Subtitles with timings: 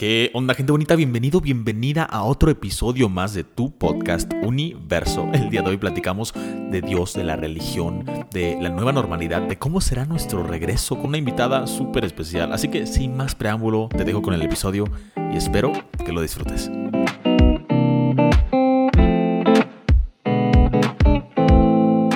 [0.00, 0.96] ¿Qué onda, gente bonita?
[0.96, 5.28] Bienvenido, bienvenida a otro episodio más de tu podcast Universo.
[5.34, 9.58] El día de hoy platicamos de Dios, de la religión, de la nueva normalidad, de
[9.58, 12.54] cómo será nuestro regreso con una invitada súper especial.
[12.54, 14.86] Así que sin más preámbulo, te dejo con el episodio
[15.34, 15.70] y espero
[16.02, 16.70] que lo disfrutes.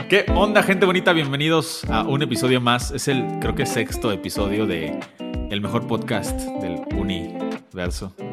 [0.09, 1.13] ¿Qué onda, gente bonita?
[1.13, 2.93] Bienvenidos a un episodio más.
[2.93, 4.99] Es el, creo que sexto episodio de
[5.51, 6.81] el mejor podcast del
[7.75, 8.15] Universo.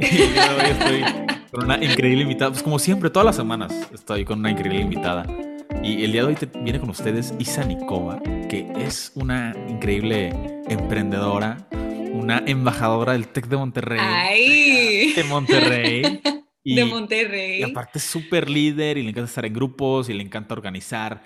[0.00, 1.04] Y hoy estoy
[1.50, 2.50] con una increíble invitada.
[2.50, 5.26] Pues como siempre, todas las semanas estoy con una increíble invitada.
[5.82, 10.28] Y el día de hoy te, viene con ustedes Isa Nikova, que es una increíble
[10.68, 11.68] emprendedora,
[12.12, 13.98] una embajadora del TEC de Monterrey.
[14.00, 15.12] ¡Ay!
[15.14, 16.20] De Monterrey.
[16.64, 17.60] Y, de Monterrey.
[17.60, 21.22] Y aparte es súper líder y le encanta estar en grupos y le encanta organizar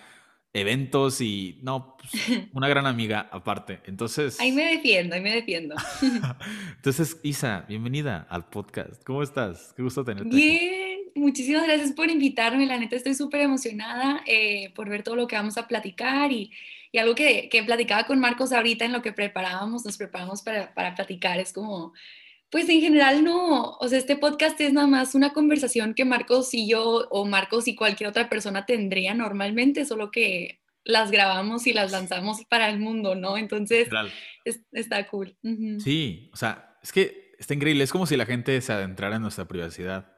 [0.54, 2.12] eventos y no, pues,
[2.52, 3.80] una gran amiga aparte.
[3.86, 4.38] Entonces...
[4.40, 5.74] Ahí me defiendo, ahí me defiendo.
[6.76, 9.02] Entonces, Isa, bienvenida al podcast.
[9.04, 9.72] ¿Cómo estás?
[9.76, 10.34] Qué gusto tenerte.
[10.34, 12.66] Bien, muchísimas gracias por invitarme.
[12.66, 16.50] La neta estoy súper emocionada eh, por ver todo lo que vamos a platicar y,
[16.90, 20.74] y algo que, que, platicaba con Marcos ahorita en lo que preparábamos, nos preparamos para,
[20.74, 21.40] para platicar.
[21.40, 21.94] Es como
[22.52, 26.52] pues en general no, o sea, este podcast es nada más una conversación que Marcos
[26.52, 31.72] y yo o Marcos y cualquier otra persona tendría normalmente, solo que las grabamos y
[31.72, 33.38] las lanzamos para el mundo, ¿no?
[33.38, 33.88] Entonces,
[34.44, 35.34] es, está cool.
[35.42, 35.80] Uh -huh.
[35.80, 39.22] Sí, o sea, es que está increíble, es como si la gente se adentrara en
[39.22, 40.12] nuestra privacidad.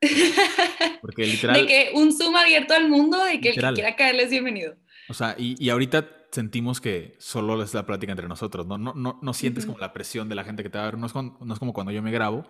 [1.02, 1.60] Porque literal...
[1.60, 3.74] De que un Zoom abierto al mundo, de que literal.
[3.74, 4.76] el que quiera caerle es bienvenido.
[5.10, 8.78] O sea, y, y ahorita sentimos que solo es la plática entre nosotros, ¿no?
[8.78, 9.72] No, no, no sientes uh -huh.
[9.72, 10.98] como la presión de la gente que te va a ver.
[10.98, 12.46] No es, con, no es como cuando yo me grabo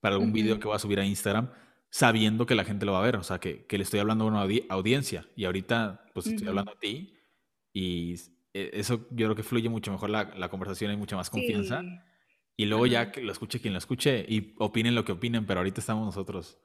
[0.00, 0.34] para algún uh -huh.
[0.34, 1.50] video que voy a subir a Instagram
[1.90, 3.16] sabiendo que la gente lo va a ver.
[3.16, 5.26] O sea, que, que le estoy hablando a una audi audiencia.
[5.34, 6.48] Y ahorita, pues, estoy uh -huh.
[6.50, 7.14] hablando a ti.
[7.72, 8.14] Y
[8.54, 11.80] e, eso yo creo que fluye mucho mejor la, la conversación, hay mucha más confianza.
[11.80, 11.88] Sí.
[12.56, 15.60] Y luego ya que lo escuche quien lo escuche y opinen lo que opinen, pero
[15.60, 16.58] ahorita estamos nosotros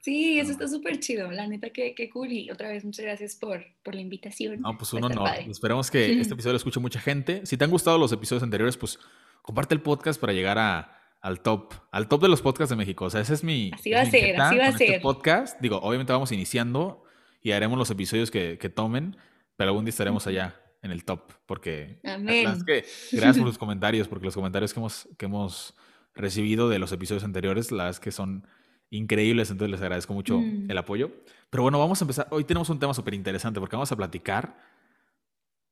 [0.00, 2.32] Sí, eso está súper chido, la neta, qué, qué cool.
[2.32, 4.60] Y otra vez, muchas gracias por, por la invitación.
[4.60, 5.28] No, pues un honor.
[5.46, 7.44] Esperamos que este episodio lo escuche mucha gente.
[7.44, 8.98] Si te han gustado los episodios anteriores, pues
[9.42, 13.04] comparte el podcast para llegar a, al top, al top de los podcasts de México.
[13.04, 13.70] O sea, ese es mi.
[13.74, 14.90] Así va a ser, así va a ser.
[14.90, 15.60] Este podcast.
[15.60, 17.04] Digo, obviamente vamos iniciando
[17.42, 19.18] y haremos los episodios que, que tomen,
[19.56, 22.00] pero algún día estaremos allá en el top, porque.
[22.04, 22.48] Amén.
[22.48, 25.74] Es que, gracias por los comentarios, porque los comentarios que hemos, que hemos
[26.14, 28.46] recibido de los episodios anteriores, la verdad es que son
[28.90, 30.70] increíbles, entonces les agradezco mucho mm.
[30.70, 31.12] el apoyo.
[31.48, 32.26] Pero bueno, vamos a empezar.
[32.30, 34.56] Hoy tenemos un tema súper interesante porque vamos a platicar,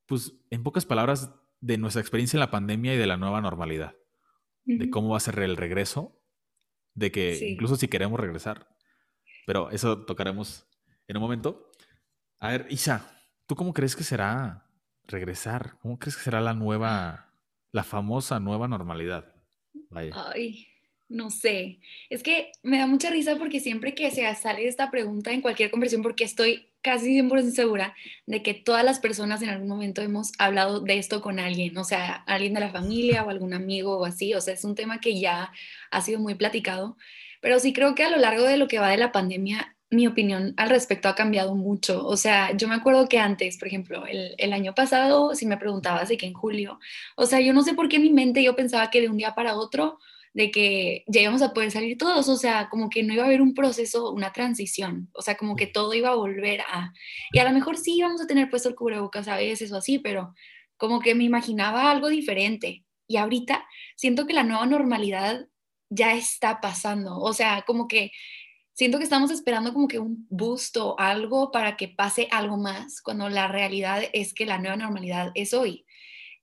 [0.05, 1.31] pues en pocas palabras,
[1.61, 3.93] de nuestra experiencia en la pandemia y de la nueva normalidad,
[4.65, 4.79] uh -huh.
[4.79, 6.17] de cómo va a ser el regreso,
[6.93, 7.47] de que sí.
[7.47, 8.69] incluso si queremos regresar.
[9.45, 10.65] Pero eso tocaremos
[11.07, 11.69] en un momento.
[12.39, 13.11] A ver, Isa,
[13.45, 14.71] ¿tú cómo crees que será
[15.03, 15.77] regresar?
[15.81, 17.33] ¿Cómo crees que será la nueva,
[17.73, 19.35] la famosa nueva normalidad?
[19.89, 20.13] Vaya.
[20.33, 20.68] Ay
[21.09, 25.31] no sé, es que me da mucha risa porque siempre que se sale esta pregunta
[25.31, 27.95] en cualquier conversación, porque estoy casi 100% segura
[28.27, 31.83] de que todas las personas en algún momento hemos hablado de esto con alguien, o
[31.83, 35.01] sea, alguien de la familia o algún amigo o así, o sea, es un tema
[35.01, 35.51] que ya
[35.91, 36.95] ha sido muy platicado,
[37.41, 40.05] pero sí creo que a lo largo de lo que va de la pandemia, mi
[40.05, 42.05] opinión al respecto ha cambiado mucho.
[42.05, 45.57] O sea, yo me acuerdo que antes, por ejemplo, el, el, año pasado, si me
[45.57, 46.79] preguntabas de que en julio,
[47.15, 49.17] o sea, yo no sé por qué en mi mente yo pensaba que de un
[49.17, 49.99] día para otro
[50.33, 53.25] de que ya íbamos a poder salir todos, o sea, como que no iba a
[53.27, 56.93] haber un proceso, una transición, o sea, como que todo iba a volver a,
[57.31, 59.99] y a lo mejor sí íbamos a tener puesto el cubrebocas a veces o así,
[59.99, 60.33] pero
[60.77, 62.85] como que me imaginaba algo diferente.
[63.07, 65.47] Y ahorita siento que la nueva normalidad
[65.89, 68.11] ya está pasando, o sea, como que
[68.73, 73.01] siento que estamos esperando como que un boost o algo para que pase algo más,
[73.01, 75.85] cuando la realidad es que la nueva normalidad es hoy.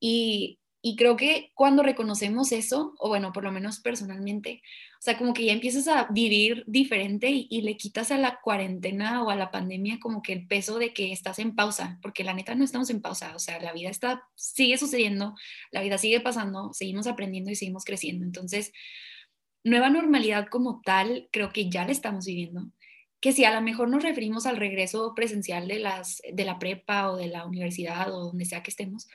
[0.01, 0.59] Y
[0.89, 4.63] y creo que cuando reconocemos eso, o bueno, por lo menos personalmente,
[5.01, 8.39] o sea, como que ya empiezas a vivir diferente y, y, le quitas a la
[8.41, 12.23] cuarentena o a la pandemia como que el peso de que estás en pausa, porque
[12.23, 15.35] la neta no estamos en pausa, o sea, la vida está, sigue sucediendo,
[15.73, 18.25] la vida sigue pasando, seguimos aprendiendo y seguimos creciendo.
[18.25, 18.73] Entonces,
[19.65, 22.71] nueva normalidad como tal, creo que ya la estamos viviendo.
[23.19, 27.11] Que si a lo mejor nos referimos al regreso presencial de, las, de la prepa
[27.11, 29.09] o de la universidad o donde sea que estemos,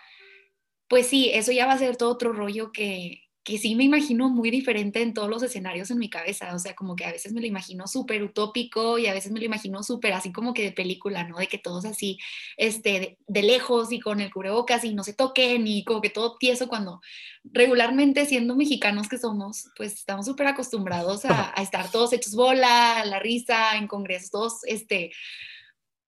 [0.91, 4.29] pues sí, eso ya va a ser todo otro rollo que, que sí me imagino
[4.29, 7.31] muy diferente en todos los escenarios en mi cabeza, o sea, como que a veces
[7.31, 10.63] me lo imagino súper utópico y a veces me lo imagino súper así como que
[10.63, 11.37] de película, ¿no?
[11.37, 12.19] De que todos así,
[12.57, 16.09] este, de, de, lejos y con el cubrebocas y no se toquen y como que
[16.09, 16.99] todo tieso cuando
[17.45, 23.05] regularmente siendo mexicanos que somos, pues estamos súper acostumbrados a, a, estar todos hechos bola,
[23.05, 25.13] la risa, en congresos, todos, este,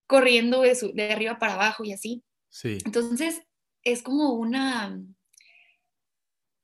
[0.07, 2.21] corriendo de, su, de arriba para abajo y así.
[2.50, 2.80] Sí.
[2.85, 3.41] Entonces,
[3.83, 5.00] es como una,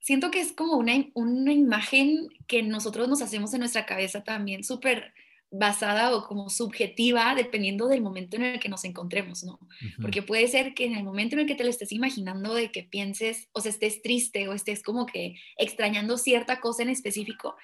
[0.00, 4.64] siento que es como una, una imagen que nosotros nos hacemos en nuestra cabeza también
[4.64, 5.12] súper
[5.52, 9.58] basada o como subjetiva dependiendo del momento en el que nos encontremos, ¿no?
[10.00, 12.70] Porque puede ser que en el momento en el que te lo estés imaginando de
[12.70, 17.56] que pienses o sea, estés triste o estés como que extrañando cierta cosa en específico,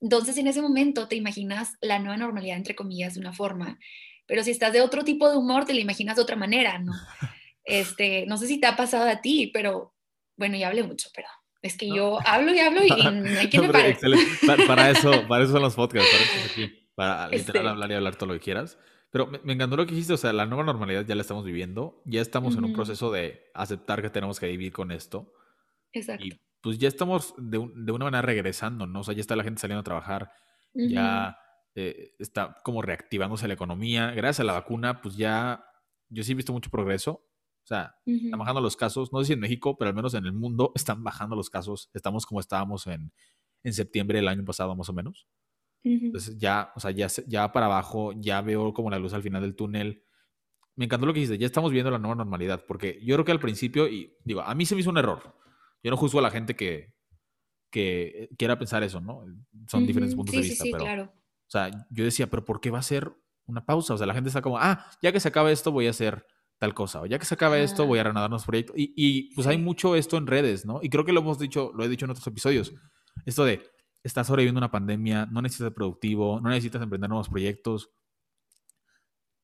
[0.00, 3.78] entonces en ese momento te imaginas la nueva normalidad, entre comillas, de una forma,
[4.26, 6.92] pero si estás de otro tipo de humor, te la imaginas de otra manera, ¿no?
[7.66, 9.94] Este, no sé si te ha pasado a ti, pero
[10.36, 11.28] bueno, ya hablé mucho, pero
[11.62, 13.98] es que yo hablo y hablo y no hay quien me pare.
[14.66, 16.08] Para, eso, para eso son los podcasts,
[16.94, 18.78] para, literal este hablar y hablar todo lo que quieras.
[19.10, 22.02] Pero me, encantó lo que dijiste, o sea, la nueva normalidad ya la estamos viviendo,
[22.04, 25.32] ya estamos en un proceso de aceptar que tenemos que vivir con esto.
[25.92, 26.24] Exacto.
[26.24, 29.00] Y pues ya estamos de, de una manera regresando, ¿no?
[29.00, 30.30] O sea, ya está la gente saliendo a trabajar,
[30.74, 31.38] ya
[31.74, 34.10] eh, está como reactivándose la economía.
[34.12, 35.64] Gracias a la vacuna, pues ya
[36.08, 37.25] yo sí he visto mucho progreso.
[37.66, 40.24] O sea, están bajando los casos, no sé si en México, pero al menos en
[40.24, 41.90] el mundo están bajando los casos.
[41.94, 43.12] Estamos como estábamos en,
[43.64, 45.26] en septiembre del año pasado, más o menos.
[45.82, 49.42] Entonces ya, o sea, ya, ya para abajo, ya veo como la luz al final
[49.42, 50.04] del túnel.
[50.76, 53.32] Me encantó lo que dijiste, ya estamos viendo la nueva normalidad, porque yo creo que
[53.32, 55.36] al principio, y digo, a mí se me hizo un error.
[55.82, 56.94] Yo no juzgo a la gente que,
[57.70, 59.24] que quiera pensar eso, ¿no?
[59.66, 60.84] Son diferentes puntos de vista, sí, pero...
[60.84, 61.12] Claro.
[61.12, 63.12] O sea, yo decía, pero ¿por qué va a ser
[63.46, 63.94] una pausa?
[63.94, 66.26] O sea, la gente está como, ah, ya que se acaba esto, voy a hacer
[66.58, 68.76] tal cosa, o ya que se acaba esto, voy a reanudar los proyectos.
[68.78, 70.80] Y, y, pues hay mucho esto en redes, ¿no?
[70.82, 72.72] Y creo que lo hemos dicho, lo he dicho en otros episodios.
[73.26, 73.62] Esto de,
[74.02, 77.90] estás sobreviviendo una pandemia, no necesitas ser productivo, no necesitas emprender nuevos proyectos.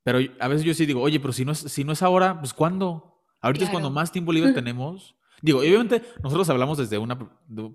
[0.05, 2.39] Pero a veces yo sí digo, oye, pero si no es, si no es ahora,
[2.39, 3.25] pues ¿cuándo?
[3.41, 5.17] Ahorita es cuando más tiempo libre tenemos.
[5.43, 7.19] Digo, obviamente nosotros hablamos desde una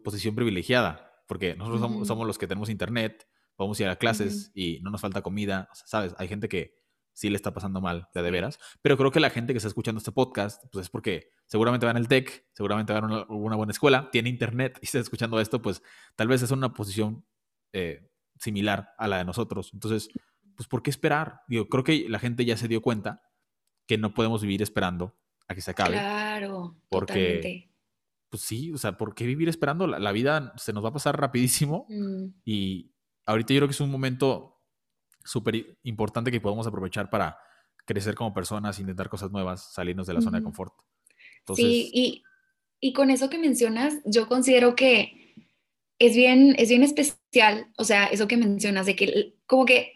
[0.04, 4.80] posición privilegiada, porque nosotros somos, somos, los que tenemos internet, podemos ir a clases y
[4.81, 6.16] no nos falta comida, ¿sabes?
[6.18, 6.75] Hay gente que
[7.17, 9.67] sí le está pasando mal, de, de veras, pero creo que la gente que está
[9.67, 13.55] escuchando este podcast, pues es porque seguramente va en el TEC, seguramente va a una,
[13.55, 15.81] buena escuela, tiene internet y está escuchando esto, pues
[16.15, 17.25] tal vez es una posición
[17.73, 18.07] eh,
[18.39, 19.71] similar a la de nosotros.
[19.73, 20.09] Entonces,
[20.55, 21.41] pues ¿por qué esperar?
[21.47, 23.23] Digo, creo que la gente ya se dio cuenta
[23.87, 25.17] que no podemos vivir esperando
[25.47, 25.93] a que se acabe.
[25.93, 27.71] Claro, porque,
[28.29, 29.87] Pues sí, o sea, ¿por qué vivir esperando?
[29.87, 32.41] La, vida se nos va a pasar rapidísimo mm.
[32.45, 32.93] y
[33.25, 34.56] ahorita yo creo que es un momento
[35.27, 37.38] súper importante que podemos aprovechar para
[37.85, 40.74] crecer como personas, intentar cosas nuevas, salirnos de la zona de confort.
[41.56, 42.24] Sí, y,
[42.79, 45.35] y, con eso que mencionas, yo considero que
[46.00, 49.94] es bien, es bien especial, o sea, eso que mencionas, de que como que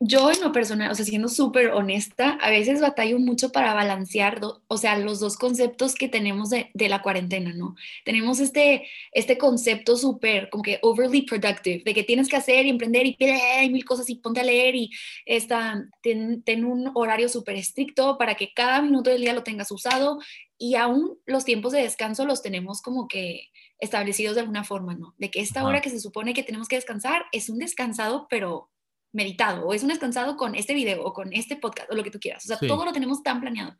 [0.00, 4.40] yo en lo personal, o sea, siendo súper honesta, a veces batallo mucho para balancear,
[4.66, 7.76] o sea, los dos conceptos que tenemos de, de la cuarentena, ¿no?
[8.04, 12.70] Tenemos este, este concepto súper, como que overly productive, de que tienes que hacer y
[12.70, 14.90] emprender y hay mil cosas y ponte a leer y
[15.26, 19.70] esta, ten, ten un horario súper estricto para que cada minuto del día lo tengas
[19.70, 20.18] usado
[20.58, 25.14] y aún los tiempos de descanso los tenemos como que establecidos de alguna forma, ¿no?
[25.18, 28.70] De que esta hora que se supone que tenemos que descansar es un descansado, pero
[29.14, 32.10] meditado o es un descansado con este video o con este podcast o lo que
[32.10, 32.44] tú quieras.
[32.44, 33.76] O sea, todo lo tenemos tan planeado.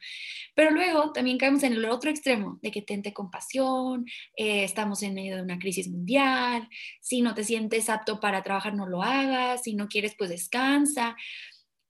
[0.55, 5.15] Pero luego también caemos en el otro extremo de que tente compasión, eh, estamos en
[5.15, 6.69] medio de una crisis mundial,
[7.01, 11.17] si no te sientes apto para trabajar, no lo hagas, si no quieres, pues descansa.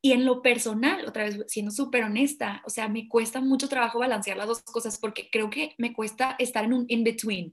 [0.01, 3.99] Y en lo personal, otra vez siendo súper honesta, o sea, me cuesta mucho trabajo
[3.99, 7.53] balancear las dos cosas porque creo que me cuesta estar en un in-between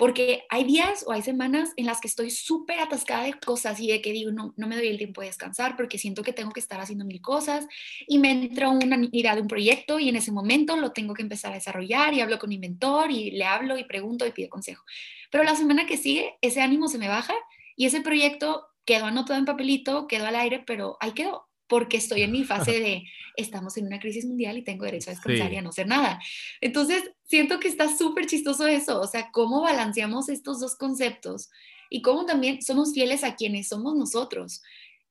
[0.00, 3.88] porque hay días o hay semanas en las que estoy súper atascada de cosas y
[3.88, 6.52] de que digo, no, no me doy el tiempo de descansar porque siento que tengo
[6.52, 7.66] que estar haciendo mil cosas
[8.06, 11.20] y me entra una idea de un proyecto y en ese momento lo tengo que
[11.20, 14.48] empezar a desarrollar y hablo con mi mentor y le hablo y pregunto y pido
[14.48, 14.82] consejo.
[15.30, 17.34] Pero la semana que sigue, ese ánimo se me baja
[17.76, 22.22] y ese proyecto quedó anotado en papelito, quedó al aire, pero ahí quedó porque estoy
[22.22, 23.04] en mi fase de
[23.36, 26.20] estamos en una crisis mundial y tengo derecho a descansar y a no hacer nada.
[26.60, 31.48] Entonces, siento que está súper chistoso eso, o sea, cómo balanceamos estos dos conceptos
[31.88, 34.60] y cómo también somos fieles a quienes somos nosotros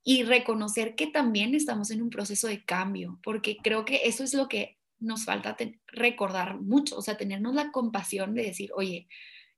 [0.03, 4.33] y reconocer que también estamos en un proceso de cambio, porque creo que eso es
[4.33, 5.55] lo que nos falta
[5.87, 9.07] recordar mucho, o sea, tenernos la compasión de decir, oye,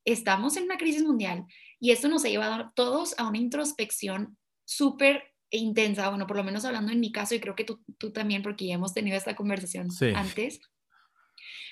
[0.06, 1.46] estamos en una crisis mundial
[1.80, 6.44] y esto nos ha llevado a todos a una introspección súper intensa, bueno, por lo
[6.44, 9.18] menos hablando en mi caso, y creo que tú, tú también, porque ya hemos tenido
[9.18, 10.62] esta conversación antes,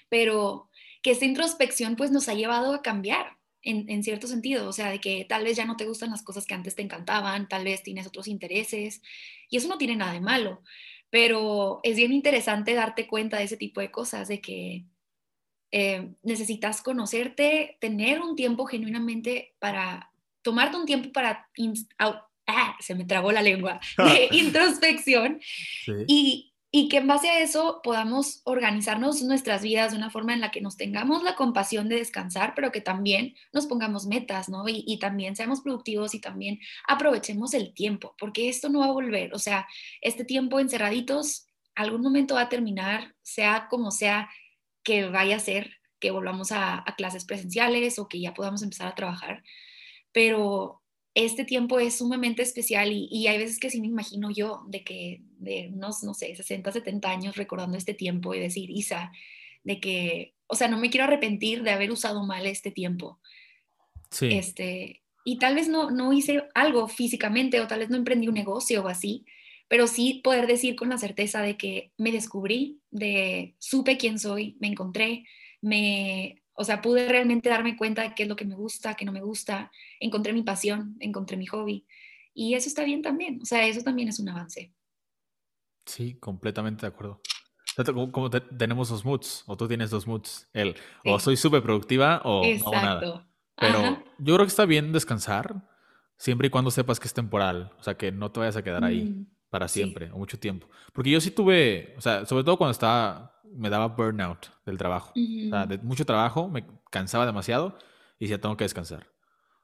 [0.10, 0.70] pero
[1.02, 4.90] que esta introspección pues nos ha llevado a cambiar en, en, cierto sentido, o sea,
[4.90, 7.64] de que tal vez ya no te gustan las cosas que antes te encantaban, tal
[7.64, 9.02] vez tienes otros intereses,
[9.50, 10.62] y eso no tiene nada de malo,
[11.10, 14.86] pero es bien interesante darte cuenta de ese tipo de cosas, de que
[15.72, 21.50] eh, necesitas conocerte, tener un tiempo genuinamente para tomarte un tiempo para
[22.50, 25.40] ah, se me trabó la lengua, de introspección.
[26.08, 30.42] Y y que en base a eso podamos organizarnos nuestras vidas de una forma en
[30.42, 34.68] la que nos tengamos la compasión de descansar, pero que también nos pongamos metas, ¿no?
[34.70, 38.92] Y, y, también seamos productivos y también aprovechemos el tiempo, porque esto no va a
[38.92, 39.68] volver, o sea,
[40.02, 44.30] este tiempo encerraditos, algún momento va a terminar, sea como sea
[44.84, 48.88] que vaya a ser, que volvamos a, a clases presenciales o que ya podamos empezar
[48.88, 49.44] a trabajar,
[50.12, 50.79] pero
[51.26, 55.22] este tiempo es sumamente especial y, hay veces que sí me imagino yo de que
[55.38, 59.12] de unos, no sé, 60, 70 años recordando este tiempo y decir, Isa,
[59.64, 63.20] de que, o sea, no me quiero arrepentir de haber usado mal este tiempo.
[64.12, 64.30] Sí.
[64.32, 68.34] Este, y tal vez no, no hice algo físicamente o tal vez no emprendí un
[68.34, 69.26] negocio o así,
[69.68, 74.58] pero sí poder decir con la certeza de que me descubrí, de supe quién soy,
[74.60, 75.26] me encontré,
[75.62, 79.06] me, o sea, pude realmente darme cuenta de qué es lo que me gusta, qué
[79.06, 81.86] no me gusta, encontré mi pasión, encontré mi hobby.
[82.34, 84.74] Y eso está bien también, o sea, eso también es un avance.
[85.86, 87.22] Sí, completamente de acuerdo.
[88.12, 90.76] Como, tenemos dos moods, o tú tienes dos moods, el
[91.06, 93.26] o soy súper productiva o no nada.
[93.56, 95.66] Pero yo creo que está bien descansar,
[96.18, 98.84] siempre y cuando sepas que es temporal, o sea, que no te vayas a quedar
[98.84, 99.04] ahí.
[99.06, 100.68] Mm, para siempre o mucho tiempo.
[100.94, 105.12] Porque yo sí tuve, o sea, sobre todo cuando estaba me daba burnout del trabajo.
[105.16, 107.78] O sea, de mucho trabajo, me cansaba demasiado
[108.20, 109.08] y decía, tengo que descansar.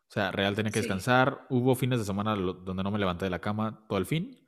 [0.07, 1.45] O sea, real tenía que descansar.
[1.49, 4.39] Hubo fines de semana donde no me levanté de la cama todo el fin,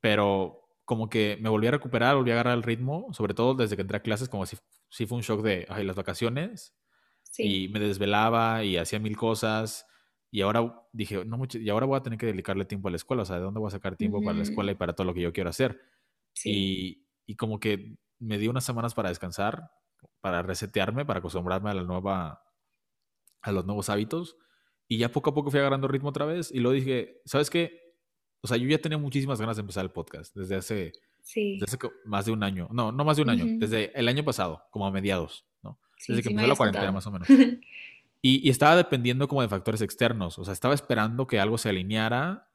[0.00, 3.76] pero como que me volví a recuperar, volví a agarrar el ritmo, sobre todo desde
[3.76, 4.56] que entré a clases, como si,
[4.88, 6.76] si fue un shock de, ay, las vacaciones.
[7.38, 9.86] Y me desvelaba y hacía mil cosas.
[10.30, 12.96] Y ahora dije, no mucho, y ahora voy a tener que dedicarle tiempo a la
[12.96, 13.22] escuela.
[13.22, 15.14] O sea, ¿de dónde voy a sacar tiempo para la escuela y para todo lo
[15.14, 15.80] que yo quiero hacer?
[16.44, 19.70] Y, y como que me di unas semanas para descansar,
[20.20, 22.44] para resetearme, para acostumbrarme a la nueva,
[23.42, 24.36] a los nuevos hábitos.
[24.86, 26.52] Y ya poco a poco fui agarrando ritmo otra vez.
[26.52, 27.80] Y luego dije, ¿sabes qué?
[28.42, 30.92] O sea, yo ya tenía muchísimas ganas de empezar el podcast desde hace,
[31.34, 32.68] desde más de un año.
[32.72, 33.44] No, no más de un año.
[33.58, 35.78] Desde el año pasado, como a mediados, ¿no?
[36.08, 37.28] desde que empezó la cuarentena, más o menos.
[38.22, 40.38] y, y, estaba dependiendo como de factores externos.
[40.38, 42.50] O sea, estaba esperando que algo se alineara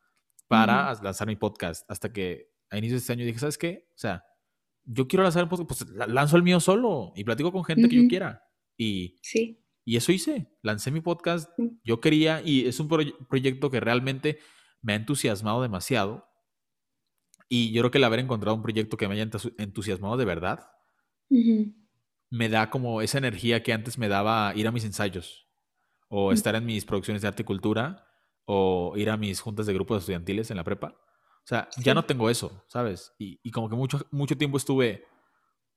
[0.47, 1.89] para lanzar mi podcast.
[1.89, 3.87] Hasta que a inicios de este año dije, ¿sabes qué?
[3.95, 4.23] O sea,
[4.83, 7.95] yo quiero lanzar el podcast, pues lanzo el mío solo y platico con gente que
[7.95, 8.43] yo quiera.
[8.77, 9.63] Y, sí.
[9.83, 11.49] y eso hice, lancé mi podcast,
[11.83, 14.39] yo quería, y es un proyecto que realmente
[14.81, 16.27] me ha entusiasmado demasiado.
[17.47, 20.67] Y yo creo que el haber encontrado un proyecto que me haya entusiasmado de verdad,
[22.29, 25.44] me da como esa energía que antes me daba ir a mis ensayos,
[26.07, 28.07] o estar en mis producciones de arte y cultura,
[28.45, 30.95] o ir a mis juntas de grupos estudiantiles en la prepa.
[31.45, 33.13] O sea, ya no tengo eso, ¿sabes?
[33.19, 35.05] Y, y, como que mucho, mucho tiempo estuve,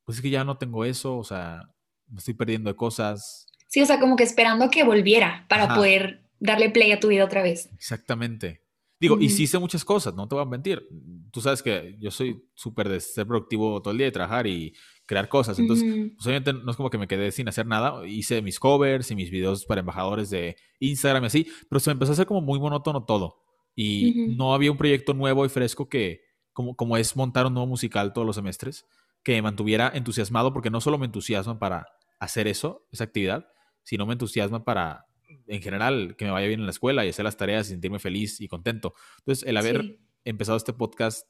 [0.04, 1.62] pues es que ya no tengo eso, o sea,
[2.06, 3.47] me estoy perdiendo de cosas.
[3.66, 7.25] Sí, o sea, como que esperando que volviera para poder darle play a tu vida
[7.25, 7.68] otra vez.
[7.75, 8.62] Exactamente.
[9.00, 10.88] Digo, y sí hice muchas cosas, no te voy a mentir.
[11.30, 14.74] Tú sabes que yo soy súper de ser productivo todo el día, de trabajar y
[15.06, 15.58] crear cosas.
[15.58, 18.06] Entonces, pues, obviamente no es como que me quedé sin hacer nada.
[18.06, 21.92] Hice mis covers y mis videos para embajadores de Instagram y así, pero se me
[21.92, 23.44] empezó a hacer como muy monótono todo
[23.80, 27.68] y no había un proyecto nuevo y fresco que, como, como es montar un nuevo
[27.68, 28.84] musical todos los semestres,
[29.22, 31.86] que me mantuviera entusiasmado, porque no solo me entusiasma para
[32.18, 33.46] hacer eso, esa actividad,
[33.84, 35.06] sino me entusiasma para,
[35.47, 37.99] en general, que me vaya bien en la escuela y hacer las tareas y sentirme
[37.99, 38.94] feliz y contento.
[39.18, 41.26] Entonces, el haber empezado este podcast,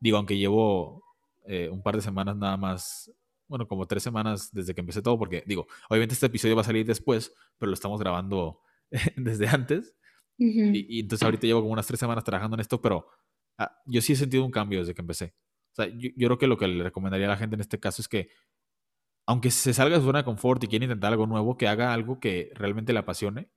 [0.00, 1.02] digo, aunque llevo
[1.46, 3.12] eh, un par de semanas nada más,
[3.48, 6.64] bueno, como tres semanas desde que empecé todo, porque digo, obviamente este episodio va a
[6.64, 8.60] salir después, pero lo estamos grabando
[9.16, 9.96] desde antes
[10.38, 13.06] y, entonces ahorita llevo como unas tres semanas trabajando en esto, pero
[13.58, 15.34] ah, yo sí he sentido un cambio desde que empecé.
[15.72, 18.02] O sea, yo, creo que lo que le recomendaría a la gente en este caso
[18.02, 18.28] es que,
[19.26, 21.92] aunque se salga de su zona de confort y quiera intentar algo nuevo, que haga
[21.92, 23.48] algo que realmente le apasione,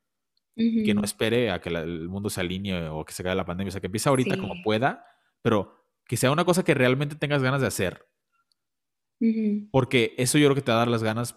[0.56, 3.70] que no espere a que el mundo se alinee o que se caiga la pandemia,
[3.70, 5.06] o sea, que empiece ahorita como pueda,
[5.42, 8.06] pero que sea una cosa que realmente tengas ganas de hacer.
[9.72, 11.36] Porque eso yo creo que te va a dar las ganas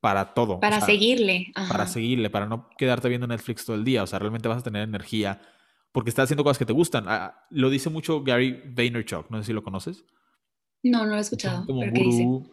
[0.00, 0.60] para todo.
[0.60, 1.52] Para seguirle.
[1.68, 4.02] Para seguirle, para no quedarte viendo Netflix todo el día.
[4.02, 5.40] O sea, realmente vas a tener energía
[5.92, 7.04] porque estás haciendo cosas que te gustan.
[7.08, 10.04] Ah, lo dice mucho Gary Vaynerchuk, no sé si lo conoces.
[10.82, 11.66] No, no lo he escuchado.
[11.66, 12.52] Como gurú.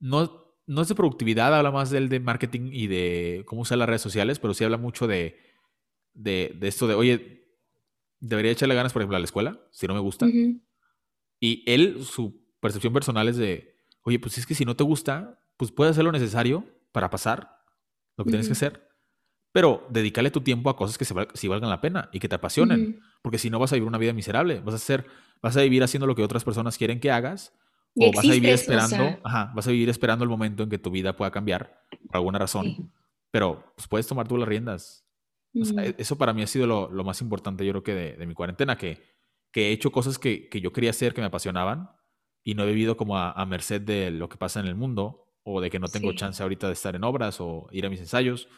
[0.00, 3.88] No, no es de productividad, habla más del de marketing y de cómo usar las
[3.88, 5.36] redes sociales, pero sí habla mucho de,
[6.14, 7.48] de, de esto de, oye,
[8.20, 10.26] debería echarle ganas, por ejemplo, a la escuela, si no me gusta.
[11.40, 15.40] Y él, su percepción personal es de, oye, pues es que si no te gusta,
[15.56, 17.58] pues puedes hacer lo necesario para pasar
[18.16, 18.88] lo que tienes que hacer,
[19.50, 22.36] pero dedicarle tu tiempo a cosas que se sí valgan la pena y que te
[22.36, 25.06] apasionen, porque si no vas a vivir una vida miserable, vas a hacer,
[25.42, 27.52] vas a vivir haciendo lo que otras personas quieren que hagas
[27.96, 31.16] o vas a vivir esperando, vas a vivir esperando el momento en que tu vida
[31.16, 32.92] pueda cambiar por alguna razón,
[33.30, 35.06] pero pues puedes tomar tú las riendas.
[35.54, 38.26] E, eso para mí ha sido lo, lo más importante, yo creo que de, de
[38.26, 39.02] mi cuarentena, que,
[39.50, 41.90] que, he hecho cosas que, que, yo quería hacer, que me apasionaban,
[42.42, 45.60] y no he vivido como a, merced de lo que pasa en el mundo o
[45.60, 48.48] de que no tengo chance ahorita de estar en obras o ir a mis ensayos.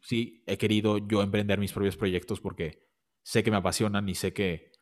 [0.00, 2.88] Sí, he querido yo emprender mis propios proyectos porque
[3.22, 4.72] sé que me apasionan y sé que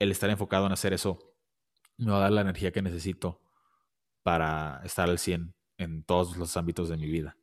[0.00, 1.31] el estar enfocado en hacer eso
[1.98, 3.40] me va a dar la energía que necesito
[4.22, 7.36] para estar al 100 en todos los ámbitos de mi vida.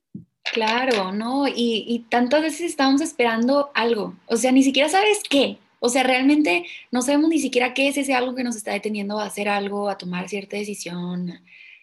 [0.54, 1.48] Claro, ¿no?
[1.48, 6.04] Y, y tantas veces estamos esperando algo, o sea, ni siquiera sabes qué, o sea,
[6.04, 9.48] realmente no sabemos ni siquiera qué es ese algo que nos está deteniendo a hacer
[9.48, 11.42] algo, a tomar cierta decisión,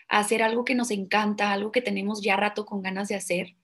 [0.08, 3.56] a hacer algo que nos encanta, algo que tenemos ya rato con ganas de hacer.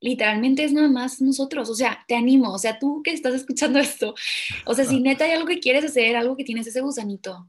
[0.00, 3.78] Literalmente es nada más nosotros, o sea, te animo, o sea, tú que estás escuchando
[3.80, 4.14] esto,
[4.66, 7.48] o sea, si neta hay algo que quieres hacer, algo que tienes ese gusanito,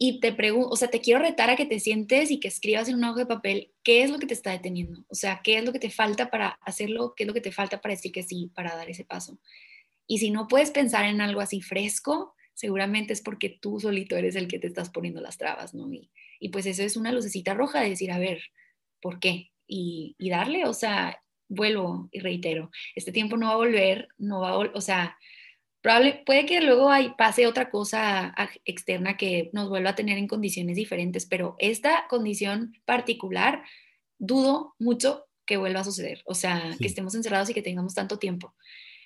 [0.00, 2.88] y te pregunto, o sea, te quiero retar a que te sientes y que escribas
[2.88, 5.58] en un hoja de papel qué es lo que te está deteniendo, o sea, qué
[5.58, 8.12] es lo que te falta para hacerlo, qué es lo que te falta para decir
[8.12, 9.40] que sí, para dar ese paso.
[10.06, 14.36] Y si no puedes pensar en algo así fresco, seguramente es porque tú solito eres
[14.36, 15.92] el que te estás poniendo las trabas, ¿no?
[15.92, 18.40] Y, y pues eso es una lucecita roja de decir, a ver,
[19.02, 19.50] ¿por qué?
[19.66, 24.40] Y, y darle, o sea, vuelvo y reitero, este tiempo no va a volver, no
[24.40, 25.18] va a, o sea,
[25.80, 30.26] Probable, puede que luego hay, pase otra cosa externa que nos vuelva a tener en
[30.26, 33.62] condiciones diferentes, pero esta condición particular,
[34.18, 38.18] dudo mucho que vuelva a suceder, o sea, que estemos encerrados y que tengamos tanto
[38.18, 38.54] tiempo.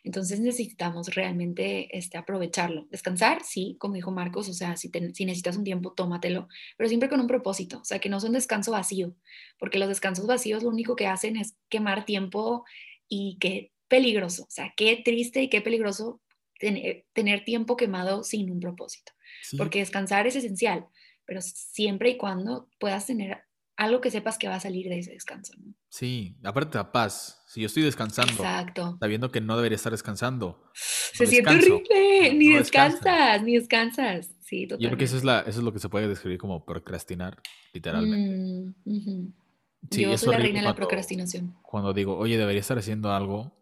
[0.04, 2.86] Entonces necesitamos realmente este, aprovecharlo.
[2.90, 7.08] Descansar, sí, como dijo Marcos, o sea, si, si, necesitas un tiempo, tómatelo, pero siempre
[7.08, 9.14] con un propósito, o sea, que no sea un descanso vacío,
[9.58, 12.64] porque los descansos vacíos lo único que hacen es quemar tiempo
[13.08, 16.20] y qué peligroso, o sea, qué triste y qué peligroso
[17.14, 19.12] tener, tiempo quemado sin un propósito.
[19.58, 20.86] Porque descansar es esencial,
[21.26, 23.42] pero siempre y cuando puedas tener
[23.76, 25.54] algo que sepas que va a salir de ese descanso.
[25.88, 27.42] Sí, aparte de paz.
[27.48, 28.96] Si yo estoy descansando, Exacto.
[29.00, 30.70] sabiendo que no debería estar descansando.
[30.74, 34.30] se siente horrible, ni descansas, ni descansas.
[34.40, 34.84] Sí, totalmente.
[34.84, 37.42] Yo creo que eso es, la, eso es lo que se puede describir como procrastinar,
[37.72, 38.74] literalmente.
[38.84, 39.32] Mm,
[39.90, 41.56] sí, yo soy la reina de la procrastinación.
[41.62, 43.61] Cuando digo, oye, debería estar haciendo algo,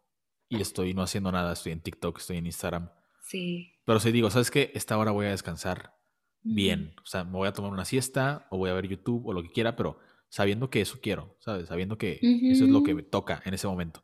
[0.50, 2.90] y estoy no haciendo nada, estoy en TikTok, estoy en Instagram.
[3.22, 3.72] Sí.
[3.84, 4.72] Pero si digo, ¿sabes qué?
[4.74, 5.96] Esta hora voy a descansar
[6.42, 6.94] bien.
[7.02, 9.42] O sea, me voy a tomar una siesta o voy a ver YouTube o lo
[9.42, 11.68] que quiera, pero sabiendo que eso quiero, ¿sabes?
[11.68, 14.02] Sabiendo que eso es lo que me toca en ese momento.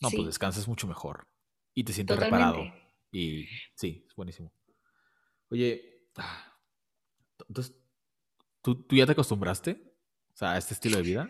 [0.00, 1.28] No, pues descansas mucho mejor
[1.74, 2.64] y te sientes reparado.
[3.12, 4.50] Y sí, es buenísimo.
[5.50, 6.58] Oye, ah,
[7.46, 7.76] entonces,
[8.62, 9.94] ¿tú, ¿tú ya te acostumbraste?
[10.32, 11.28] O sea, a este estilo de vida.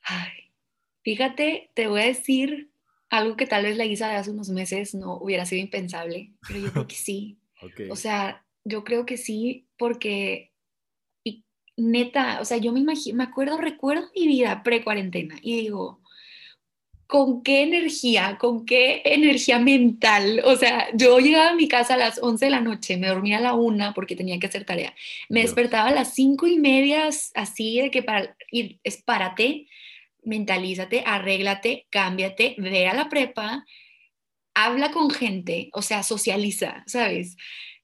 [0.00, 0.32] Ay,
[1.02, 2.72] fíjate, te voy a decir
[3.10, 6.60] algo que tal vez la Isa de hace unos meses no hubiera sido impensable, pero
[6.60, 7.38] yo creo que sí.
[7.90, 10.52] O sea, yo creo que sí, porque
[11.24, 11.44] y
[11.76, 16.00] neta, o sea, yo me imagino, me acuerdo, recuerdo mi vida pre-cuarentena y digo,
[17.08, 20.42] ¿con qué energía, con qué energía mental?
[20.44, 23.38] O sea, yo llegaba a mi casa a las 11 de la noche, me dormía
[23.38, 24.94] a la una porque tenía que hacer tarea,
[25.28, 29.66] me despertaba a las cinco y media, así de que para ir, espárate,
[30.28, 33.64] mentalízate, arréglate, cámbiate, ve a la prepa,
[34.54, 37.36] habla con gente, o sea, socializa, ¿sabes?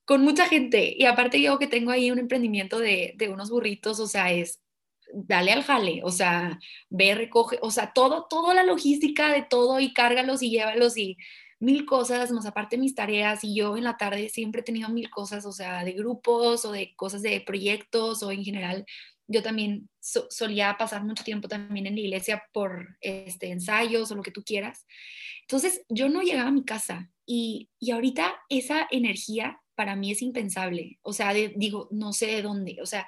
[0.05, 0.95] Con mucha gente.
[0.97, 4.61] Y aparte yo que tengo ahí un emprendimiento de, unos burritos, o sea, es
[5.13, 6.59] dale al jale, o sea,
[6.91, 11.17] ve, recoge, o sea, todo, toda la logística de todo y cárgalos y llévalos y
[11.61, 15.09] mil cosas, más aparte mis tareas y yo en la tarde siempre he tenido mil
[15.11, 18.85] cosas, o sea, de grupos o de cosas de proyectos o en general
[19.29, 19.89] yo también
[20.31, 24.43] solía pasar mucho tiempo también en la iglesia por este, ensayos o lo que tú
[24.45, 24.87] quieras.
[25.43, 30.23] Entonces yo no llegaba a mi casa y, y ahorita esa energía para mí es
[30.23, 30.99] impensable.
[31.03, 32.77] O sea, digo, no sé de dónde.
[32.83, 33.07] O sea,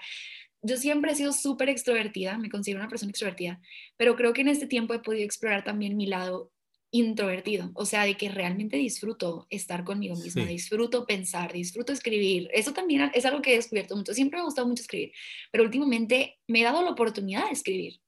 [0.62, 3.60] yo siempre he sido súper extrovertida, me considero una persona extrovertida,
[3.96, 6.50] pero creo que en este tiempo he podido explorar también mi lado
[6.90, 12.48] introvertido, o sea, de que realmente disfruto estar conmigo misma, disfruto pensar, disfruto escribir.
[12.52, 14.14] Eso también es algo que he descubierto mucho.
[14.14, 15.12] Siempre me ha gustado mucho escribir,
[15.50, 18.00] pero últimamente me he dado la oportunidad de escribir.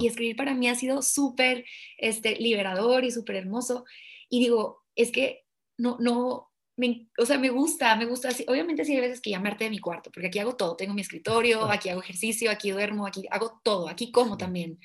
[0.00, 1.64] Y escribir para mí ha sido súper
[1.96, 3.86] este, liberador y súper hermoso.
[4.28, 5.46] Y digo, es que
[5.78, 8.28] no, no, me, o sea, me gusta, me gusta.
[8.46, 10.76] Obviamente sí hay veces que me de mi cuarto, porque aquí hago todo.
[10.76, 14.78] Tengo mi escritorio, aquí hago ejercicio, aquí duermo, aquí hago todo, aquí como también.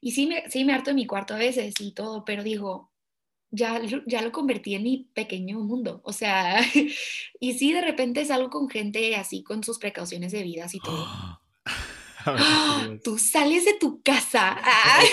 [0.00, 2.90] Y sí me, sí me harto de mi cuarto a veces y todo, pero digo,
[3.50, 6.00] ya, ya lo convertí en mi pequeño mundo.
[6.04, 6.60] O sea,
[7.40, 11.06] y sí, de repente salgo con gente así, con sus precauciones de vida y todo.
[12.26, 12.88] ¡Ah!
[13.02, 14.58] Tú sales de tu casa.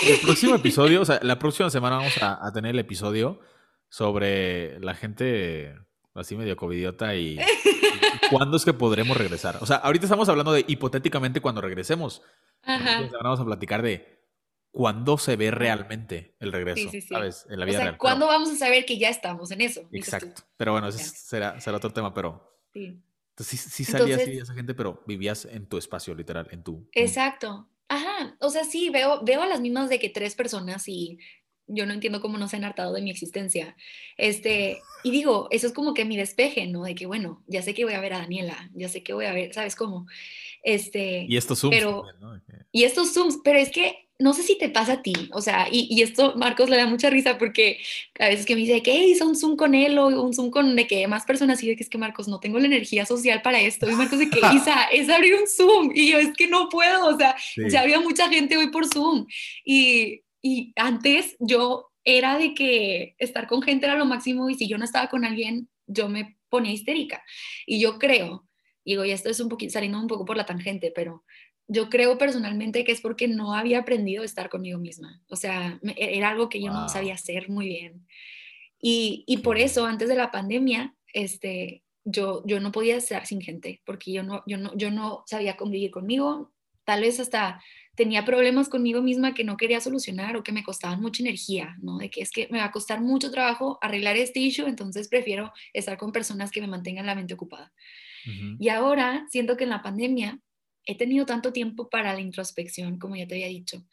[0.06, 3.40] El, próximo episodio, o sea, la próxima semana vamos a, tener el episodio
[3.88, 5.74] sobre la gente
[6.14, 7.38] así medio covidiota y, y,
[8.30, 9.56] cuándo es que podremos regresar.
[9.62, 12.20] O sea, ahorita estamos hablando de hipotéticamente cuando regresemos.
[12.62, 13.08] Ajá.
[13.22, 14.17] vamos a platicar de
[14.70, 17.46] cuándo se ve realmente el regreso, ¿sabes?
[17.48, 19.88] En la vida o sea, ¿Cuándo vamos a saber que ya estamos en eso?
[19.92, 20.42] Exacto.
[20.56, 22.60] Pero bueno, ese será, será otro tema, pero...
[22.74, 26.88] Entonces sí, salías y esa gente, pero vivías en tu espacio, literal, en tu...
[26.92, 27.68] Exacto.
[27.88, 31.18] Ajá, o sea, sí, veo, veo a las mismas de que tres personas y
[31.68, 33.76] yo no entiendo cómo no se han hartado de mi existencia.
[34.16, 36.82] Este, y digo, eso es como que mi despeje, ¿no?
[36.82, 39.26] De que, bueno, ya sé que voy a ver a Daniela, ya sé que voy
[39.26, 40.06] a ver, ¿sabes cómo?
[40.62, 41.76] Este, y estos Zooms.
[41.76, 42.04] Pero,
[42.72, 45.68] Y estos Zooms, pero es que no sé si te pasa a ti, o sea,
[45.70, 47.78] y, y, esto Marcos le da mucha risa porque
[48.18, 50.74] a veces que me dice que hizo un Zoom con él o un Zoom con
[50.74, 53.42] de que más personas y de que es que Marcos no tengo la energía social
[53.42, 56.48] para esto y Marcos de que Isa es abrir un Zoom y yo es que
[56.48, 57.36] no puedo, o sea,
[57.70, 59.26] ya había mucha gente hoy por Zoom.
[59.64, 64.68] Y, y antes yo era de que estar con gente era lo máximo y si
[64.68, 67.22] yo no estaba con alguien yo me ponía histérica.
[67.66, 68.46] Y yo creo,
[68.84, 71.24] digo, y esto es un poquito saliendo un poco por la tangente, pero
[71.68, 75.22] yo creo personalmente que es porque no había aprendido a estar conmigo misma.
[75.28, 78.06] O sea, e, era algo que yo no sabía hacer muy bien.
[78.80, 83.40] Y, y, por eso, antes de la pandemia, este, yo, yo no podía estar sin
[83.40, 86.52] gente, porque yo no, yo, no, yo no sabía convivir conmigo.
[86.84, 87.60] Tal vez hasta
[87.94, 91.98] tenía problemas conmigo misma que no quería solucionar o que me costaban mucha energía, ¿no?
[91.98, 95.52] De que es que me va a costar mucho trabajo arreglar este issue, entonces prefiero
[95.72, 97.72] estar con personas que me mantengan la mente ocupada.
[98.58, 100.38] Y ahora siento que en la pandemia
[100.84, 103.84] he tenido tanto tiempo para la introspección, como ya te había dicho,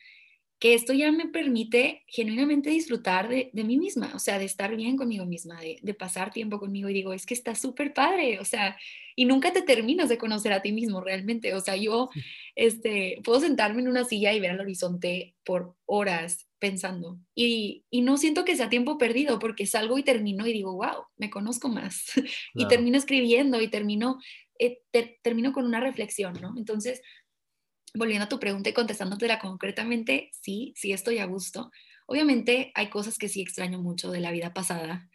[0.60, 4.95] que esto ya me permite genuinamente disfrutar de, mí misma, o sea, de estar bien
[4.95, 6.88] conmigo misma, de, pasar tiempo conmigo.
[6.89, 8.78] Y digo, es que está súper padre, o sea,
[9.17, 12.10] y nunca te terminas de conocer a ti mismo realmente, o sea, yo
[12.56, 17.19] este, puedo sentarme en una silla y ver al horizonte por horas pensando.
[17.36, 21.30] Y, no siento que sea tiempo perdido porque salgo y termino y digo, wow, me
[21.30, 22.06] conozco más
[22.56, 24.19] y termino escribiendo y termino
[24.60, 24.84] eh,
[25.22, 26.54] termino con una reflexión, ¿no?
[26.58, 27.02] Entonces,
[27.94, 31.72] volviendo a tu pregunta y contestándotela concretamente, sí, sí estoy a gusto.
[32.08, 35.10] Obviamente hay cosas que sí extraño mucho de la vida pasada,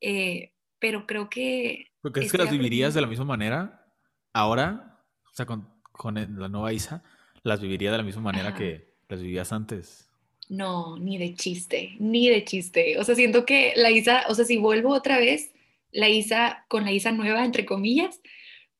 [0.00, 1.86] eh, pero creo que...
[2.00, 3.86] ¿Porque es que las vivirías de la misma manera
[4.32, 5.04] ahora?
[5.32, 7.02] O sea, con, con la nueva Isa,
[7.42, 10.08] ¿las viviría de la misma manera que las vivías antes?
[10.48, 12.98] No, ni de chiste, ni de chiste.
[12.98, 15.52] O sea, siento que la Isa, o sea, si vuelvo otra vez,
[15.90, 18.20] la Isa con la Isa nueva, entre comillas,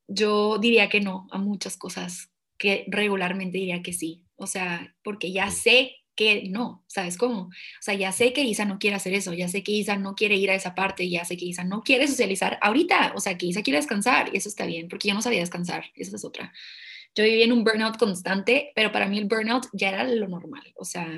[0.08, 4.24] yo diría que no a muchas cosas que regularmente diría que sí.
[4.36, 7.42] O sea, porque ya sé que no, ¿sabes cómo?
[7.42, 10.16] O sea, ya sé que Isa no quiere hacer eso, ya sé que Isa no
[10.16, 13.38] quiere ir a esa parte, ya sé que Isa no quiere socializar ahorita, o sea,
[13.38, 16.24] que Isa quiere descansar y eso está bien, porque yo no sabía descansar, esa es
[16.24, 16.52] otra.
[17.14, 20.72] Yo vivía en un burnout constante, pero para mí el burnout ya era lo normal,
[20.74, 21.08] o sea,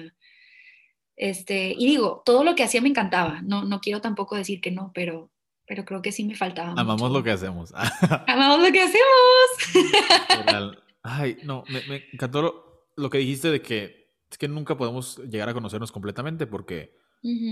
[1.16, 4.70] este, y digo, todo lo que hacía me encantaba, no, no quiero tampoco decir que
[4.70, 5.30] no, pero
[5.70, 6.72] pero creo que sí me faltaba.
[6.76, 7.72] Amamos lo que hacemos.
[8.26, 10.74] Amamos lo que hacemos.
[11.00, 15.54] Ay, no, me, encantó lo, que dijiste de que es que nunca podemos llegar a
[15.54, 16.98] conocernos completamente porque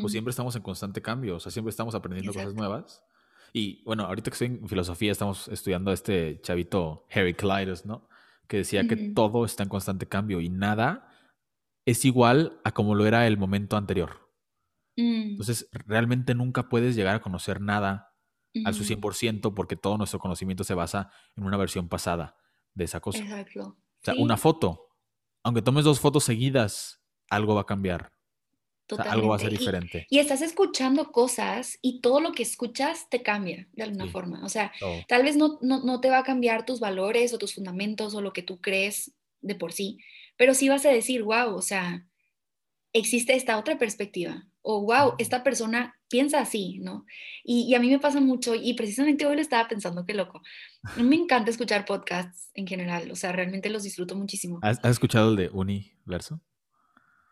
[0.01, 3.05] pues siempre estamos en constante cambio, o sea, siempre estamos aprendiendo cosas nuevas.
[3.53, 8.09] Y bueno, ahorita que estoy en filosofía estamos estudiando a este chavito Harry Clydes, ¿no?
[8.49, 11.09] Que decía que todo está en constante cambio y nada
[11.87, 14.29] es igual a como lo era el momento anterior.
[14.97, 15.31] Mm.
[15.31, 18.08] Entonces, realmente nunca puedes llegar a conocer nada
[18.65, 22.37] al su 100% porque todo nuestro conocimiento se basa en una versión pasada
[22.75, 23.19] de esa cosa.
[23.19, 23.61] Exacto.
[24.01, 24.89] O sea, una foto,
[25.43, 28.13] aunque tomes dos fotos seguidas, algo va a cambiar.
[28.99, 30.07] algo va a ser diferente.
[30.09, 34.45] Y, estás escuchando cosas y todo lo que escuchas te cambia de alguna forma.
[34.45, 34.73] O sea,
[35.09, 38.21] tal vez no, no, no, te va a cambiar tus valores o tus fundamentos o
[38.21, 39.99] lo que tú crees de por sí,
[40.37, 42.07] pero sí vas a decir, wow, o sea,
[42.93, 47.05] existe esta otra perspectiva o wow, esta persona piensa así, ¿no?
[47.45, 50.43] Y, a mí me pasa mucho y precisamente hoy lo estaba pensando, qué loco.
[50.97, 54.59] Me encanta escuchar podcasts en general, o sea, realmente los disfruto muchísimo.
[54.63, 56.41] ¿Has, escuchado el de Universo?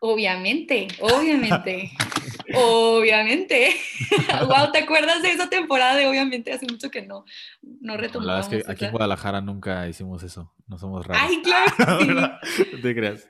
[0.01, 1.91] Obviamente, obviamente,
[2.55, 3.71] obviamente.
[4.47, 6.53] wow, ¿te acuerdas de esa temporada de obviamente?
[6.53, 7.25] Hace mucho que no,
[7.63, 8.27] no retomamos.
[8.27, 11.23] La verdad es que aquí en Guadalajara nunca hicimos eso, no somos raros.
[11.27, 12.39] Ay, claro.
[12.83, 13.29] ¿Te creas?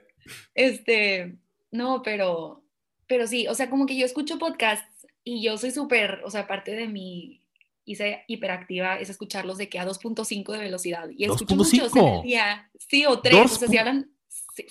[0.54, 1.38] Este,
[1.70, 2.64] no, pero,
[3.06, 4.95] pero sí, o sea, como que yo escucho podcasts
[5.28, 7.42] y yo soy súper, o sea, parte de mi
[7.84, 11.08] hice hiperactiva es escucharlos de que a 2.5 de velocidad.
[11.10, 12.70] Y escucho muchos en el día.
[12.78, 14.08] Sí, o 3, o sea, si hablan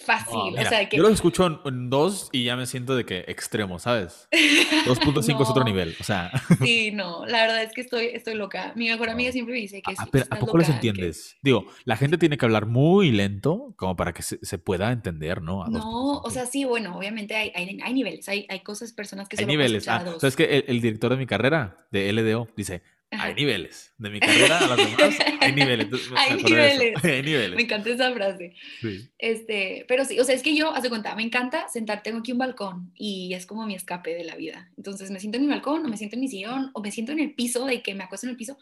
[0.04, 0.58] fácil.
[0.58, 0.98] o sea, que...
[0.98, 4.28] Yo lo escucho en, dos y ya me siento de que extremo, ¿sabes?
[4.32, 6.32] 2.5 es otro nivel, o sea.
[6.64, 8.74] sí, no, la verdad es que estoy, estoy loca.
[8.76, 11.38] Mi mejor amiga siempre me dice que ah, pero ¿A poco les entiendes?
[11.42, 15.66] Digo, la gente tiene que hablar muy lento como para que se, pueda entender, ¿no?
[15.68, 19.38] no, o sea, sí, bueno, obviamente hay, hay, hay niveles, hay, hay, cosas, personas que
[19.38, 19.88] Hay niveles.
[19.88, 23.94] Ah, ¿Sabes que el, el director de mi carrera, de LDO, dice, hay niveles.
[23.98, 25.88] De mi carrera a las demás, hay niveles.
[26.16, 27.04] hay, niveles.
[27.04, 27.56] hay niveles.
[27.56, 28.54] Me encanta esa frase.
[28.82, 29.10] Sí.
[29.18, 32.32] Este, pero sí, o sea, es que yo, hace cuenta, me encanta sentar, tengo aquí
[32.32, 34.72] un balcón y es como mi escape de la vida.
[34.78, 37.12] Entonces me siento en mi balcón o me siento en mi sillón o me siento
[37.12, 38.58] en el piso, de que me acuesto en el piso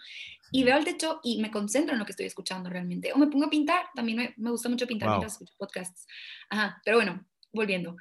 [0.52, 3.12] y veo el techo y me concentro en lo que estoy escuchando realmente.
[3.14, 6.06] O me pongo a pintar, también me, me gusta mucho pintar mientras escucho podcasts.
[6.50, 7.98] Ajá, pero bueno, volviendo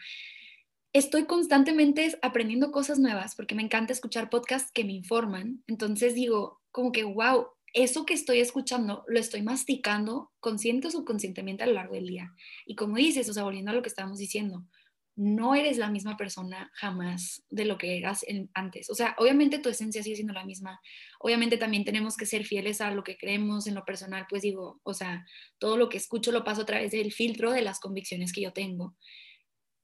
[0.92, 5.62] estoy constantemente aprendiendo cosas nuevas porque me encanta escuchar podcasts que me informan.
[5.66, 11.62] Entonces digo, como que, wow, eso que estoy escuchando lo estoy masticando consciente o subconscientemente
[11.62, 12.32] a lo largo del día.
[12.66, 14.66] Y como dices, o sea, volviendo a lo que estábamos diciendo,
[15.14, 18.24] no eres la misma persona jamás de lo que eras
[18.54, 18.88] antes.
[18.88, 20.80] O sea, obviamente tu esencia sigue siendo la misma.
[21.20, 24.26] Obviamente también tenemos que ser fieles a lo que creemos en lo personal.
[24.28, 25.26] Pues digo, o sea,
[25.58, 28.52] todo lo que escucho lo paso a través del filtro de las convicciones que yo
[28.52, 28.96] tengo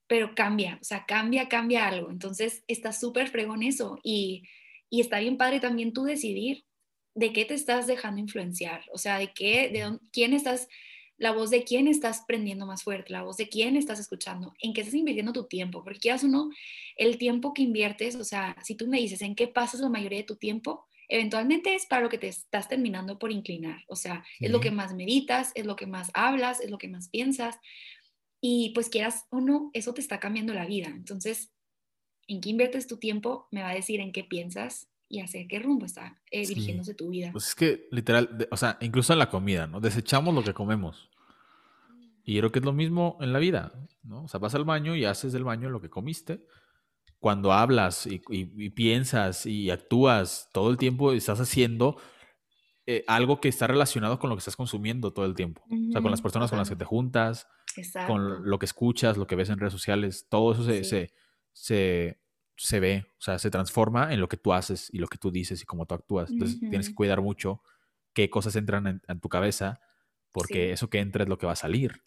[0.09, 2.11] pero cambia, o sea, cambia, cambia algo.
[2.11, 4.43] Entonces, está súper fregón eso y,
[4.91, 6.65] y está bien padre también tú decidir
[7.15, 10.69] de qué te estás dejando influenciar, o sea, de qué, de dónde, quién estás,
[11.17, 14.73] la voz de quién estás prendiendo más fuerte, la voz de quién estás escuchando, en
[14.73, 16.49] qué estás invirtiendo tu tiempo, porque quieras o no,
[16.97, 20.19] el tiempo que inviertes, o sea, si tú me dices en qué pasas la mayoría
[20.19, 24.25] de tu tiempo, eventualmente es para lo que te estás terminando por inclinar, o sea,
[24.39, 27.59] es lo que más meditas, es lo que más hablas, es lo que más piensas,
[28.41, 30.89] y pues quieras o no, eso te está cambiando la vida.
[30.89, 31.53] Entonces,
[32.27, 35.59] en qué inviertes tu tiempo me va a decir en qué piensas y hacia qué
[35.59, 37.31] rumbo está eh, dirigiéndose tu vida.
[37.33, 39.81] Pues es que literal, o sea, incluso en la comida, ¿no?
[39.81, 41.11] Desechamos lo que comemos.
[42.25, 43.73] Y yo creo que es lo mismo en la vida,
[44.03, 44.25] ¿no?
[44.25, 46.45] O sea, vas al baño y haces del baño lo que comiste.
[47.19, 48.19] Cuando hablas y,
[48.71, 51.97] piensas y actúas todo el tiempo, estás haciendo
[52.87, 55.63] eh, algo que está relacionado con lo que estás consumiendo todo el tiempo.
[55.65, 57.49] O sea, con las personas con las que te juntas,
[58.07, 61.13] con lo que escuchas, lo que ves en redes sociales, todo eso se,
[61.53, 65.31] se, ve, o sea, se transforma en lo que tú haces y lo que tú
[65.31, 66.31] dices y cómo tú actúas.
[66.31, 67.63] Entonces tienes que cuidar mucho
[68.13, 69.81] qué cosas entran en, tu cabeza,
[70.33, 72.03] porque eso que entra es lo que va a salir.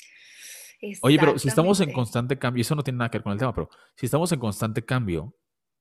[1.01, 3.39] Oye, pero si estamos en constante cambio, eso no tiene nada que ver con el
[3.39, 5.37] tema, pero si estamos en constante cambio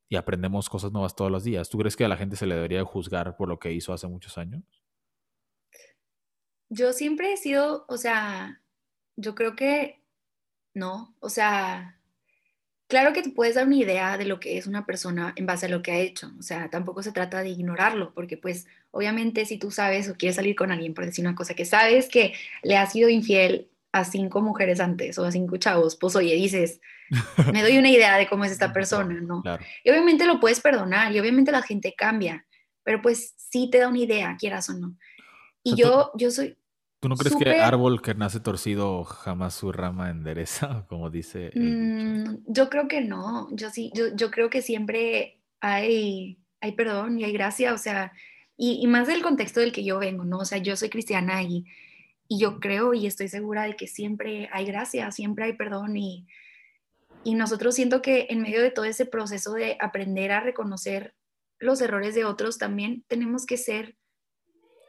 [0.09, 2.55] y aprendemos cosas nuevas todos los días, ¿tú crees que a la gente se le
[2.55, 4.63] debería juzgar por lo que hizo hace muchos años?
[6.69, 8.63] Yo siempre he sido, o sea,
[9.21, 10.01] yo creo que
[10.75, 11.99] no, o sea,
[12.89, 15.67] claro que te puedes dar una idea de lo que es una persona en base
[15.67, 19.47] a lo que ha hecho, o sea, tampoco se trata de ignorarlo, porque pues obviamente
[19.47, 22.35] si tú sabes o quieres salir con alguien por decir una cosa que sabes que
[22.63, 26.81] le ha sido infiel a cinco mujeres antes o a cinco chavos, pues oye, dices,
[27.53, 29.43] me doy una idea de cómo es esta persona, ¿no?
[29.85, 32.47] Y obviamente lo puedes perdonar y obviamente la gente cambia,
[32.85, 34.97] pero pues sí te da una idea, quieras o no.
[35.63, 36.57] Y yo, yo soy,
[37.01, 41.51] ¿Tú no crees que árbol que nace torcido jamás su rama endereza, como dice?
[41.55, 43.49] Mm, yo creo que no.
[43.53, 48.13] Yo sí, yo, yo, creo que siempre hay, hay perdón y hay gracia, o sea,
[48.57, 50.39] y, y, más del contexto del que yo vengo, ¿no?
[50.39, 51.65] O sea, yo soy cristiana y,
[52.29, 56.27] y yo creo y estoy segura de que siempre hay gracia, siempre hay perdón y,
[57.25, 61.15] y nosotros siento que en medio de todo ese proceso de aprender a reconocer
[61.59, 63.97] los errores de otros, también tenemos que ser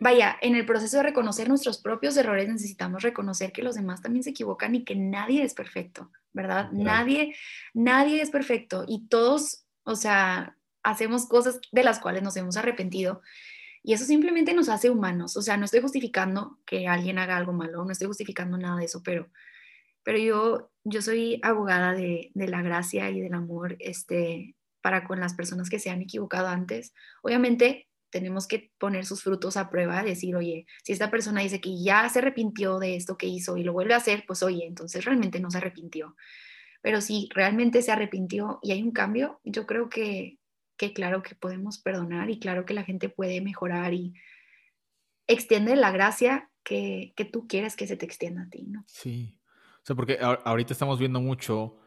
[0.02, 4.24] vaya, en el proceso de reconocer nuestros propios errores necesitamos reconocer que los demás también
[4.24, 6.72] se equivocan y que nadie es perfecto, ¿verdad?
[6.72, 7.36] Nadie,
[7.76, 13.22] nadie es perfecto y todos, o sea, hacemos cosas de las cuales nos hemos arrepentido
[13.84, 15.38] y eso simplemente nos hace humanos.
[15.38, 18.86] O sea, no estoy justificando que alguien haga algo malo, no estoy justificando nada de
[18.86, 19.30] eso, pero,
[20.02, 25.20] pero yo, yo soy abogada de, de la gracia y del amor este, para con
[25.20, 26.92] las personas que se han equivocado antes.
[27.22, 31.82] Obviamente tenemos que poner sus frutos a prueba, decir, oye, si esta persona dice que
[31.82, 35.04] ya se arrepintió de esto que hizo y lo vuelve a hacer, pues oye, entonces
[35.06, 36.16] realmente no se arrepintió.
[36.82, 40.38] Pero si realmente se arrepintió y hay un cambio, yo creo que,
[40.78, 44.14] que claro que podemos perdonar y claro que la gente puede mejorar y
[45.28, 48.84] extiende la gracia que, que tú quieres que se te extienda a ti, ¿no?
[48.88, 49.40] Sí.
[49.78, 51.81] O sea, porque ahorita estamos viendo mucho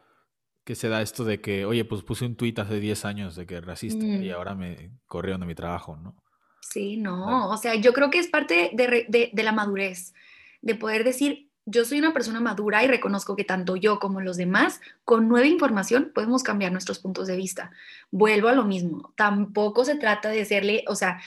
[0.65, 3.45] que se da esto de que, oye, pues puse un tuit hace 10 años de
[3.45, 4.33] que racista y mm.
[4.33, 6.15] ahora me corrieron de mi trabajo, ¿no?
[6.59, 10.15] Sí, no, o sea, yo creo que es parte de, de, la madurez,
[10.63, 14.37] de poder decir, yo soy una persona madura y reconozco que tanto yo como los
[14.37, 17.71] demás, con nueva información, podemos cambiar nuestros puntos de vista.
[18.09, 21.21] Vuelvo a lo mismo, tampoco se trata de serle, o sea,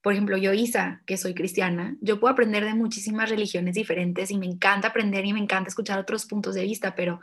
[0.00, 4.38] por ejemplo, yo, Isa, que soy cristiana, yo puedo aprender de muchísimas religiones diferentes y
[4.38, 7.20] me encanta aprender y me encanta escuchar otros puntos de vista, pero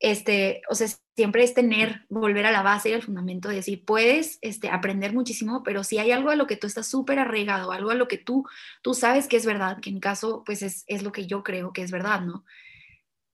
[0.00, 3.84] este, o sea, siempre es tener, volver a la base y al fundamento de decir,
[3.84, 7.72] puedes este, aprender muchísimo, pero si hay algo a lo que tú estás súper arraigado,
[7.72, 8.46] algo a lo que tú,
[8.82, 11.42] tú sabes que es verdad, que en mi caso, pues es, es lo que yo
[11.42, 12.44] creo que es verdad, ¿no?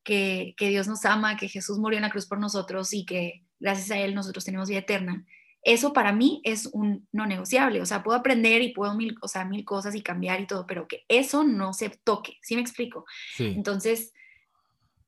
[0.02, 3.44] Que, que Dios nos ama, que Jesús murió en la cruz por nosotros y que
[3.60, 5.24] gracias a Él nosotros tenemos vida eterna.
[5.62, 7.82] eso para mí es un no negociable.
[7.82, 10.66] O sea, puedo aprender y puedo mil, o sea, mil cosas y cambiar y todo,
[10.66, 12.38] pero que eso no se toque.
[12.42, 13.06] ¿Sí me explico?
[13.38, 14.12] Entonces,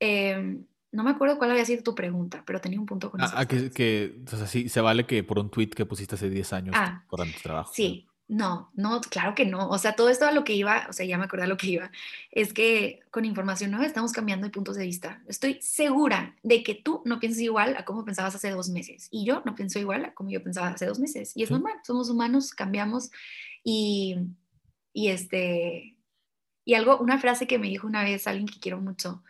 [0.01, 3.27] em, no me acuerdo cuál había sido tu pregunta, pero tenía un punto con ah,
[3.27, 3.35] eso.
[3.37, 6.31] Ah, que, que o sea, sí, se vale que por un tweet que pusiste hace
[6.31, 7.71] 10 años ah, por tu trabajo.
[7.75, 9.69] Sí, no, no, claro que no.
[9.69, 11.59] O sea, todo esto a lo que iba, o sea, ya me acordé a lo
[11.59, 11.93] que iba,
[12.31, 15.23] es que con información nueva estamos cambiando de puntos de vista.
[15.29, 19.27] Estoy segura de que tú no piensas igual a cómo pensabas hace dos meses y
[19.27, 21.33] yo no pienso igual a como yo pensaba hace dos meses.
[21.37, 23.11] Y es normal, somos humanos, cambiamos
[23.63, 24.17] y,
[24.95, 25.97] y este,
[26.65, 29.23] y algo, una frase que me dijo una vez alguien que quiero mucho,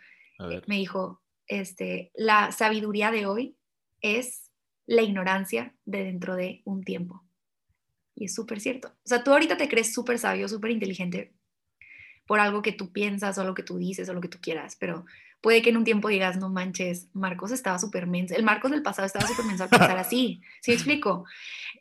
[0.65, 3.57] me dijo, este, la sabiduría de hoy
[4.01, 4.51] es
[4.85, 7.23] la ignorancia de dentro de un tiempo.
[8.15, 8.89] Y es súper cierto.
[8.89, 11.33] O sea, tú ahorita te crees súper sabio, súper inteligente
[12.25, 14.75] por algo que tú piensas o lo que tú dices o lo que tú quieras,
[14.79, 15.05] pero
[15.41, 18.83] puede que en un tiempo digas, no manches, Marcos estaba súper menso, el Marcos del
[18.83, 21.25] pasado estaba súper menso al pensar así, ¿sí me explico?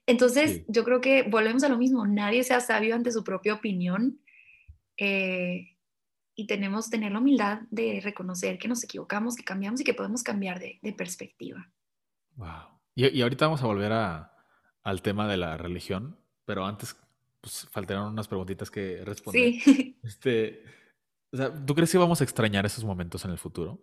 [0.07, 4.21] Entonces, yo creo que volvemos a lo mismo, nadie sea sabio ante su propia opinión
[4.97, 5.76] eh,
[6.37, 10.23] y tenemos tener la humildad de reconocer que nos equivocamos, que cambiamos y que podemos
[10.23, 11.67] cambiar de, perspectiva.
[12.35, 12.79] Wow.
[12.95, 14.37] Y, y, ahorita vamos a volver a,
[14.83, 16.95] al tema de la religión, pero antes
[17.41, 19.55] pues, faltaron unas preguntitas que responder.
[19.61, 19.99] Sí.
[20.05, 20.63] Este,
[21.33, 23.83] o sea, ¿Tú crees que vamos a extrañar esos momentos en el futuro?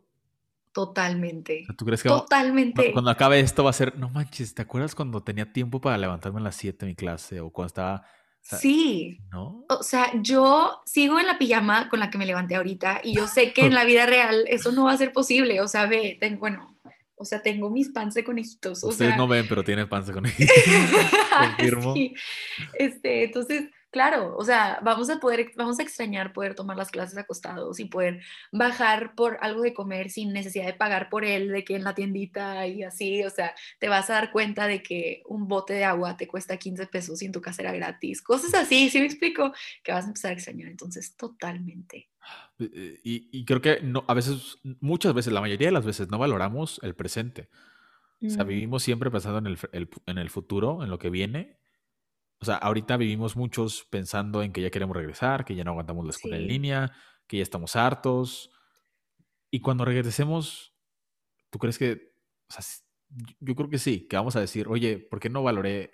[0.71, 1.65] Totalmente.
[1.77, 2.91] ¿Tú crees que Totalmente.
[2.93, 6.39] cuando acabe esto va a ser, no manches, ¿te acuerdas cuando tenía tiempo para levantarme
[6.39, 8.05] a las 7 en mi clase o cuando estaba...
[8.43, 9.19] sí.
[9.31, 9.65] ¿No?
[9.69, 13.27] O sea, yo sigo en la pijama con la que me levanté ahorita y yo
[13.27, 15.61] sé que en la vida real eso no va a ser posible.
[15.61, 16.77] O sea, ve, bueno,
[17.15, 18.83] o sea, tengo mis pants de conejitos.
[18.83, 20.55] Ustedes no ven, pero tienen pants de conejitos.
[21.57, 21.95] Confirmo.
[22.73, 27.17] Este, entonces, claro, o sea, vamos a poder, vamos a extrañar poder tomar las clases
[27.17, 31.63] acostados y poder bajar por algo de comer sin necesidad de pagar por él, de
[31.63, 35.21] que en la tiendita y así, o sea, te vas a dar cuenta de que
[35.27, 38.21] un bote de agua te cuesta 15 pesos y en tu casa era gratis.
[38.21, 39.53] Cosas así, ¿sí me explico?
[39.83, 40.69] Que vas a empezar a extrañar.
[40.69, 42.09] Entonces, totalmente.
[42.59, 46.17] Eh, y, creo que no, a veces, muchas veces, la mayoría de las veces no
[46.17, 47.49] valoramos el presente.
[48.25, 48.47] O sea, mm.
[48.47, 51.62] vivimos siempre pensando en el, en el futuro, en lo que viene.
[52.43, 56.03] O sea, ahorita vivimos muchos pensando en que ya queremos regresar, que ya no aguantamos
[56.03, 56.91] la escuela en línea,
[57.25, 58.51] que ya estamos hartos.
[59.49, 60.75] Y cuando regresemos,
[61.49, 62.13] ¿tú crees que,
[62.49, 62.65] o sea,
[63.39, 65.93] yo creo que sí, que vamos a decir, oye, ¿por qué no valoré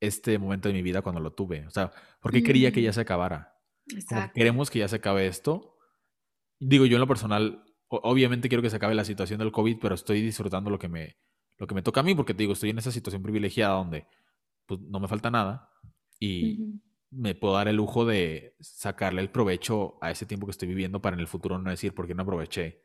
[0.00, 1.66] este momento de mi vida cuando lo tuve?
[1.66, 3.58] O sea, ¿por qué quería que ya se acabara?
[4.32, 5.76] queremos que ya se acabe esto.
[6.58, 9.96] Digo, yo en lo personal, obviamente quiero que se acabe la situación del COVID, pero
[9.96, 11.18] estoy disfrutando lo que me,
[11.58, 14.06] lo que me toca a mí, porque te digo, estoy en esa situación privilegiada donde
[14.70, 15.68] pues, no me falta nada
[16.20, 16.80] y
[17.10, 21.02] me puedo dar el lujo de sacarle el provecho a ese tiempo que estoy viviendo
[21.02, 22.84] para en el futuro no decir por qué no aproveché.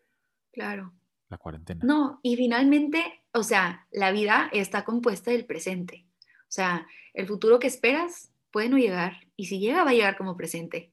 [0.52, 0.94] Claro.
[1.30, 1.82] La cuarentena.
[1.84, 6.08] No, y finalmente, o sea, la vida está compuesta del presente.
[6.24, 10.18] O sea, el futuro que esperas puede no llegar y si llega va a llegar
[10.18, 10.92] como presente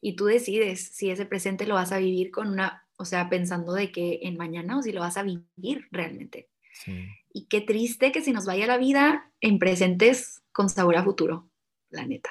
[0.00, 3.72] y tú decides si ese presente lo vas a vivir con una, o sea, pensando
[3.72, 6.48] de que en mañana o si lo vas a vivir realmente.
[7.36, 11.50] Y qué triste que se nos vaya la vida en presentes con sabor a futuro,
[11.90, 12.30] la neta.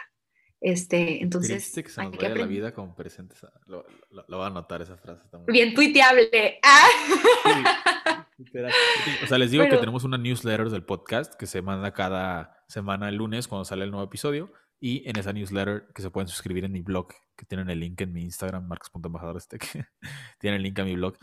[0.59, 1.61] Este, entonces.
[1.61, 3.45] Triste que se nos vaya la vida con presentes.
[3.67, 5.21] Lo, lo, voy a anotar esa frase.
[5.29, 5.53] también.
[5.53, 6.59] Bien tuiteable.
[6.63, 8.25] Ah.
[9.23, 13.07] o sea, les digo que tenemos una newsletter del podcast que se manda cada semana
[13.07, 14.51] el lunes cuando sale el nuevo episodio.
[14.79, 18.01] Y en esa newsletter que se pueden suscribir en mi blog, que tienen el link
[18.01, 19.85] en mi Instagram, marcos.embajador este, que
[20.39, 21.15] tienen el link a mi blog.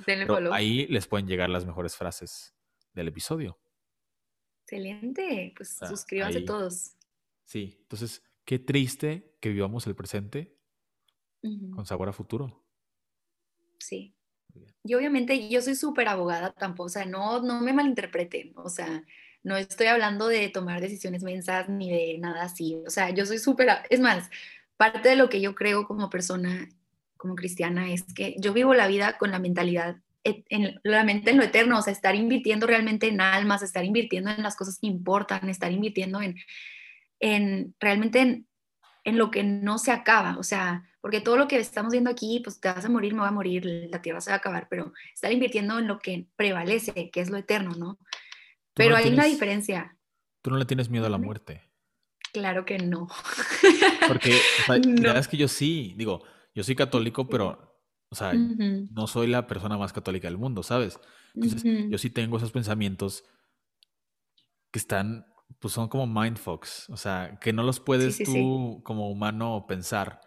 [0.52, 2.54] ahí les pueden llegar las mejores frases
[2.92, 3.58] del episodio.
[4.72, 6.96] Excelente, pues suscríbanse todos.
[7.44, 10.56] Sí, entonces, qué triste que vivamos el presente
[11.74, 12.64] con sabor a futuro.
[13.78, 14.14] Sí.
[14.82, 19.04] Y obviamente yo soy súper abogada tampoco, o sea, no, no me malinterpreten, o sea,
[19.42, 22.76] no estoy hablando de tomar decisiones mensas ni de nada así.
[22.86, 24.30] O sea, yo soy súper, es más,
[24.78, 26.68] parte de lo que yo creo como persona,
[27.18, 31.38] como cristiana, es que yo vivo la vida con la mentalidad, en, la mente en
[31.38, 34.86] lo eterno, o sea, estar invirtiendo realmente en almas, estar invirtiendo en las cosas que
[34.86, 36.36] importan, estar invirtiendo en,
[37.20, 38.46] en realmente en,
[39.04, 42.40] en lo que no se acaba, o sea, porque todo lo que estamos viendo aquí,
[42.44, 44.68] pues te vas a morir, me voy a morir, la tierra se va a acabar,
[44.70, 47.98] pero estar invirtiendo en lo que prevalece, que es lo eterno, ¿no?
[48.74, 49.96] Pero hay una diferencia.
[50.42, 51.62] Tú no le tienes miedo a la muerte.
[52.32, 53.08] Claro que no.
[54.08, 56.22] Porque la verdad es que yo sí, digo,
[56.54, 57.71] yo soy católico, pero,
[58.12, 61.00] o sea, no soy la persona más católica del mundo, ¿sabes?
[61.34, 63.24] Entonces, yo sí tengo esos pensamientos
[64.70, 65.24] que están,
[65.58, 70.20] pues son como mindfucks, o sea, que no los puedes tú como humano pensar.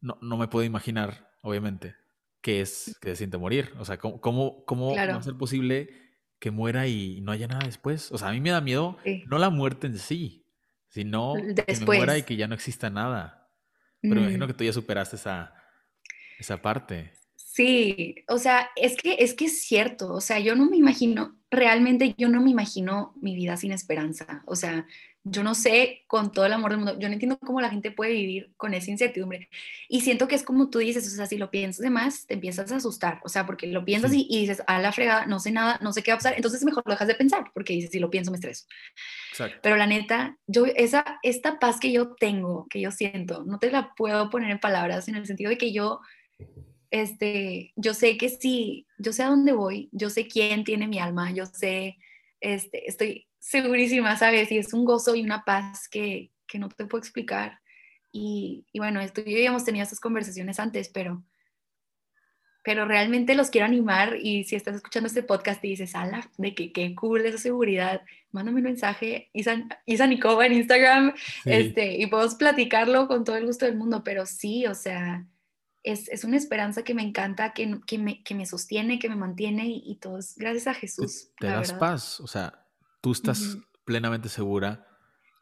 [0.00, 1.94] No, no me puedo imaginar, obviamente,
[2.40, 3.74] qué es que se siente morir.
[3.78, 5.90] O sea, ¿cómo, cómo, cómo va a ser posible
[6.38, 8.10] que muera y no haya nada después.
[8.12, 8.96] O sea, a mí me da miedo
[9.26, 10.46] no la muerte en sí,
[10.88, 13.50] sino que me muera y que ya no exista nada.
[14.00, 14.48] Pero me imagino mm.
[14.48, 15.52] que tú ya superaste esa,
[16.40, 17.12] esa parte.
[17.36, 21.36] Sí, o sea, es que, es que es cierto, o sea, yo no me imagino,
[21.50, 24.86] realmente yo no me imagino mi vida sin esperanza, o sea,
[25.24, 27.90] yo no sé con todo el amor del mundo, yo no entiendo cómo la gente
[27.90, 29.50] puede vivir con esa incertidumbre.
[29.88, 32.34] Y siento que es como tú dices, o sea, si lo piensas de más, te
[32.34, 35.50] empiezas a asustar, o sea, porque lo piensas y, dices, a la fregada, no sé
[35.50, 37.90] nada, no sé qué va a pasar, entonces mejor lo dejas de pensar, porque dices,
[37.90, 38.64] si lo pienso me estreso.
[39.32, 39.58] Exacto.
[39.62, 43.70] Pero la neta, yo, esa, esta paz que yo tengo, que yo siento, no te
[43.70, 46.00] la puedo poner en palabras, en el sentido de que yo
[46.90, 50.98] este, yo sé que sí, yo sé a dónde voy, yo sé quién tiene mi
[50.98, 51.98] alma, yo sé,
[52.40, 54.50] este, estoy segurísima, ¿sabes?
[54.50, 57.60] Y es un gozo y una paz que, que no te puedo explicar.
[58.12, 61.22] Y, y bueno, esto, yo ya hemos tenido estas conversaciones antes, pero,
[62.64, 66.54] pero realmente los quiero animar y si estás escuchando este podcast y dices, ala, de
[66.56, 71.14] que qué cool esa seguridad, mándame un mensaje, Isa, Isa Nicoba en Instagram,
[71.44, 75.24] este, y podemos platicarlo con todo el gusto del mundo, pero sí, o sea,
[75.82, 79.66] es, una esperanza que me encanta, que, que, me, que me sostiene, que me mantiene
[79.68, 81.30] y, todo es gracias a Jesús.
[81.38, 82.66] Te, das paz, o sea,
[83.00, 84.86] tú estás plenamente segura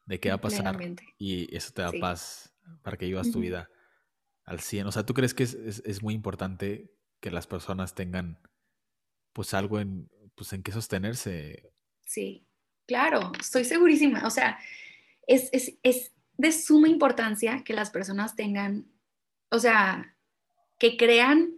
[0.07, 0.79] de qué va a pasar
[1.19, 3.69] y eso te da paz para que vivas tu vida
[4.45, 4.87] al 100.
[4.87, 8.41] O sea, ¿tú crees que es, muy importante que las personas tengan
[9.33, 11.73] pues algo en, pues, en qué sostenerse?
[12.07, 12.47] Sí,
[12.87, 14.27] claro, estoy segurísima.
[14.27, 14.59] O sea,
[15.27, 18.91] es, es de suma importancia que las personas tengan,
[19.51, 20.17] o sea,
[20.79, 21.55] que crean,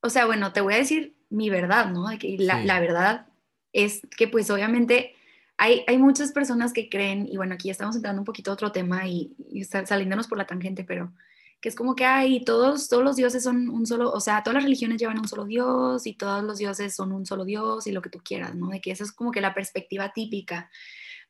[0.00, 2.06] o sea, bueno, te voy a decir mi verdad, ¿no?
[2.18, 3.26] Que la, la, verdad
[3.72, 5.14] es que pues obviamente
[5.56, 8.72] hay, hay, muchas personas que creen, y bueno, aquí estamos entrando un poquito a otro
[8.72, 11.12] tema y, y saliéndonos por la tangente, pero
[11.60, 14.54] que es como que hay todos, todos los dioses son un solo, o sea, todas
[14.54, 17.92] las religiones llevan un solo dios y todos los dioses son un solo dios y
[17.92, 18.68] lo que tú quieras, ¿no?
[18.68, 20.70] De que esa es como que la perspectiva típica,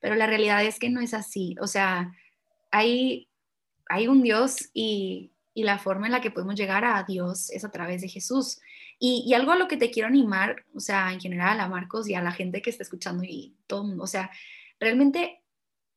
[0.00, 2.12] pero la realidad es que no es así, o sea,
[2.70, 3.28] hay,
[3.88, 7.64] hay un dios y y la forma en la que podemos llegar a Dios es
[7.64, 8.60] a través de Jesús.
[9.00, 12.14] Y, algo a lo que te quiero animar, o sea, en general a Marcos y
[12.14, 14.30] a la gente que está escuchando y todo o sea,
[14.78, 15.42] realmente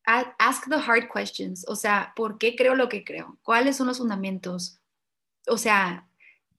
[0.04, 3.38] ask the hard questions, o sea, ¿por qué creo lo que creo?
[3.42, 4.80] ¿Cuáles son los fundamentos?
[5.46, 6.08] O sea,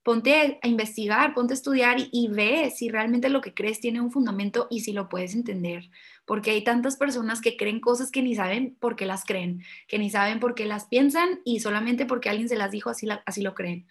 [0.04, 4.12] ponte a investigar, ponte a estudiar y, ve si realmente lo que crees tiene un
[4.12, 5.90] fundamento y si lo puedes entender.
[6.26, 9.98] Porque hay tantas personas que creen cosas que ni saben por qué las creen, que
[9.98, 13.42] ni saben por qué las piensan y solamente porque alguien se las dijo así, así
[13.42, 13.88] lo creen.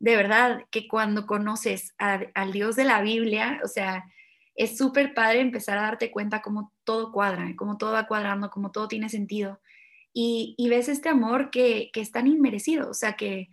[0.00, 4.06] De verdad que cuando conoces al Dios de la Biblia, o sea,
[4.56, 8.72] es súper padre empezar a darte cuenta cómo todo cuadra, cómo todo va cuadrando, cómo
[8.72, 9.60] todo tiene sentido.
[10.12, 13.48] Y, ves este amor que, que es tan inmerecido, o sea, que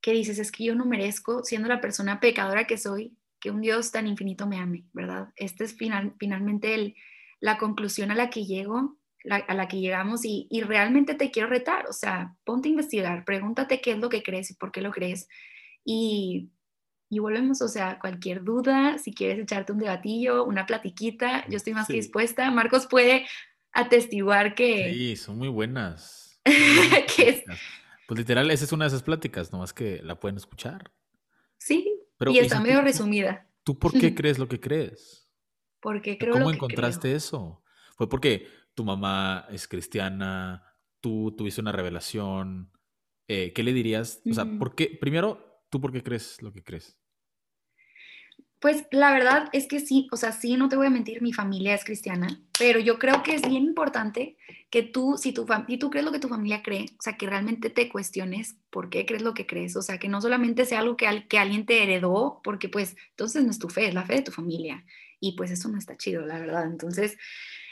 [0.00, 3.60] que dices, es que yo no merezco, siendo la persona pecadora que soy, que un
[3.60, 5.28] Dios tan infinito me ame, ¿verdad?
[5.36, 6.94] Esta es final, finalmente el,
[7.40, 8.98] la conclusión a la que llego,
[9.30, 13.24] a la que llegamos y, y, realmente te quiero retar, o sea, ponte a investigar,
[13.24, 15.28] pregúntate qué es lo que crees y por qué lo crees
[15.84, 16.50] y,
[17.10, 21.72] y volvemos, o sea, cualquier duda, si quieres echarte un debatillo, una platiquita, yo estoy
[21.72, 22.50] más que dispuesta.
[22.50, 23.26] Marcos puede
[23.72, 24.92] atestiguar que...
[24.92, 26.38] Sí, son muy buenas.
[26.44, 27.44] que es,
[28.08, 30.90] pues literal, esa es una de esas pláticas, nomás que la pueden escuchar.
[31.58, 31.92] Sí,
[32.26, 33.46] y está medio resumida.
[33.64, 35.28] ¿Tú por qué crees lo que crees?
[35.78, 37.62] Porque creo ¿Cómo lo que encontraste eso?
[37.98, 40.64] ¿Fue porque tu mamá es cristiana?
[41.02, 42.72] ¿Tú tuviste una revelación?
[43.28, 44.22] Eh, ¿Qué le dirías?
[44.24, 44.96] O sea, ¿por qué?
[44.98, 46.98] Primero, ¿tú por qué crees lo que crees?
[48.58, 51.34] Pues la verdad es que sí, o sea, sí, no te voy a mentir, mi
[51.34, 54.38] familia es cristiana, pero yo creo que es bien importante
[54.70, 57.26] que tú, si, tu si tú crees lo que tu familia cree, o sea, que
[57.26, 60.80] realmente te cuestiones por qué crees lo que crees, o sea, que no solamente sea
[60.80, 64.04] algo que, que alguien te heredó, porque pues entonces no es tu fe, es la
[64.04, 64.84] fe de tu familia,
[65.20, 66.66] y pues eso no está chido, la verdad.
[66.66, 67.16] Entonces,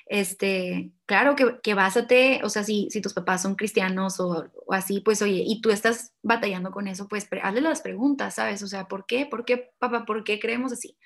[0.07, 5.01] este, claro que, que básate, o sea, si, si tus papás son cristianos o, así,
[5.01, 8.63] pues oye, y tú estás batallando con eso, pues hazle las preguntas, ¿sabes?
[8.63, 9.27] O sea, ¿por qué?
[9.27, 10.07] ¿Por qué, papá?
[10.07, 10.97] ¿Por qué creemos así?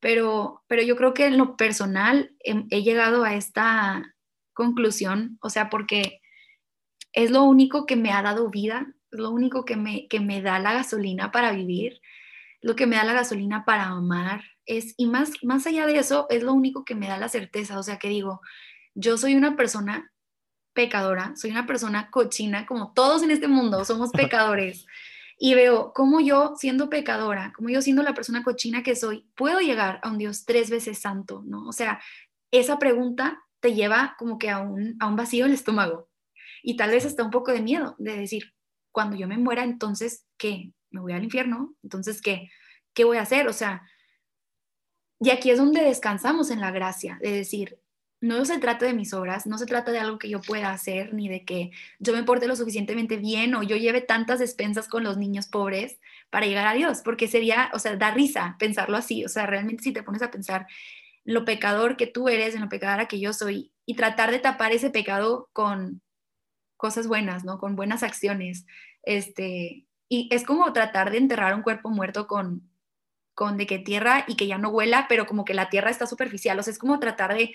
[0.00, 4.14] Pero, pero yo creo que en lo personal he, he llegado a esta
[4.52, 6.20] conclusión, o sea, porque
[7.12, 10.40] es lo único que me ha dado vida, es lo único que me, que me
[10.42, 12.00] da la gasolina para vivir,
[12.60, 16.26] lo que me da la gasolina para amar, es, y más, más allá de eso,
[16.30, 18.40] es lo único que me da la certeza, o sea, que digo,
[18.94, 20.12] yo soy una persona
[20.72, 24.86] pecadora, soy una persona cochina, como todos en este mundo somos pecadores,
[25.38, 29.58] y veo cómo yo, siendo pecadora, como yo siendo la persona cochina que soy, puedo
[29.60, 31.66] llegar a un Dios tres veces santo, ¿no?
[31.66, 32.00] O sea,
[32.52, 36.10] esa pregunta te lleva como que a un, a un vacío el estómago,
[36.62, 38.52] y tal vez hasta un poco de miedo, de decir,
[38.90, 40.72] cuando yo me muera, entonces, ¿qué?
[40.90, 41.74] ¿Me voy al infierno?
[41.82, 42.50] Entonces, ¿qué?
[42.92, 43.48] ¿Qué voy a hacer?
[43.48, 43.82] O sea,
[45.20, 47.78] y aquí es donde descansamos en la gracia, de decir,
[48.20, 51.14] no se trata de mis obras, no se trata de algo que yo pueda hacer,
[51.14, 55.04] ni de que yo me porte lo suficientemente bien o yo lleve tantas despensas con
[55.04, 55.98] los niños pobres
[56.30, 59.82] para llegar a Dios, porque sería, o sea, da risa pensarlo así, o sea, realmente
[59.82, 60.66] si te pones a pensar
[61.24, 64.72] lo pecador que tú eres, en lo pecadora que yo soy, y tratar de tapar
[64.72, 66.02] ese pecado con
[66.76, 67.58] cosas buenas, ¿no?
[67.58, 68.66] Con buenas acciones,
[69.02, 72.68] este, y es como tratar de enterrar un cuerpo muerto con,
[73.34, 76.06] con de que tierra y que ya no huela, pero como que la tierra está
[76.06, 77.54] superficial, o sea, es como tratar de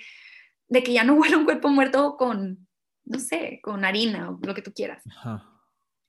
[0.68, 2.68] de que ya no huele un cuerpo muerto con,
[3.06, 5.04] no sé, con harina o lo que tú quieras.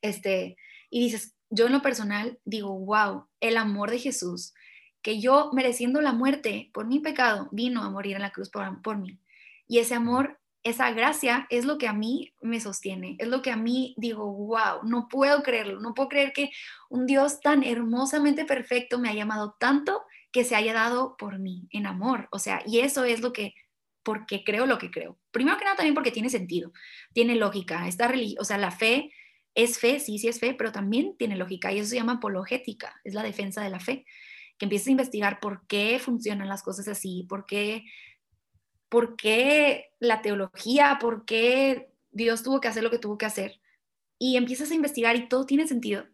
[0.03, 0.57] Este,
[0.91, 4.55] y dices, yo en lo personal digo, wow, el amor de Jesús,
[5.03, 8.83] que yo mereciendo la muerte por mi pecado, vino a morir en la cruz por,
[8.83, 9.19] por mí.
[9.67, 13.51] Y ese amor, esa gracia es lo que a mí me sostiene, es lo que
[13.51, 16.51] a mí digo, wow, no puedo creerlo, no puedo creer que
[16.89, 21.69] un Dios tan hermosamente perfecto me haya amado tanto que se haya dado por mí
[21.71, 22.29] en amor.
[22.31, 23.55] O sea, y eso es lo que
[24.03, 25.19] porque creo lo que creo.
[25.31, 26.73] Primero que nada también porque tiene sentido,
[27.13, 27.87] tiene lógica.
[27.87, 29.13] Esta o sea, la fe
[29.55, 33.01] es fe, sí, sí es fe, pero también tiene lógica y eso se llama apologética,
[33.05, 34.07] es la defensa de la fe,
[34.59, 37.85] que empiezas a investigar por qué funcionan las cosas así, por qué,
[38.89, 43.61] por qué la teología, por qué Dios tuvo que hacer lo que tuvo que hacer.
[44.19, 46.05] Y empiezas a investigar y todo tiene sentido.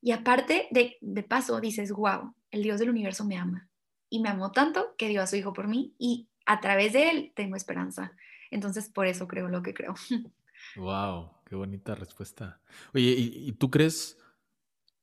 [0.00, 3.68] Y aparte de, de paso dices, wow, el Dios del universo me ama.
[4.08, 7.10] Y me amó tanto que dio a su hijo por mí y a través de
[7.10, 8.12] él tengo esperanza.
[8.50, 9.94] Entonces, por eso creo lo que creo.
[10.76, 12.60] Wow, qué bonita respuesta.
[12.94, 14.18] Oye, ¿y, tú crees,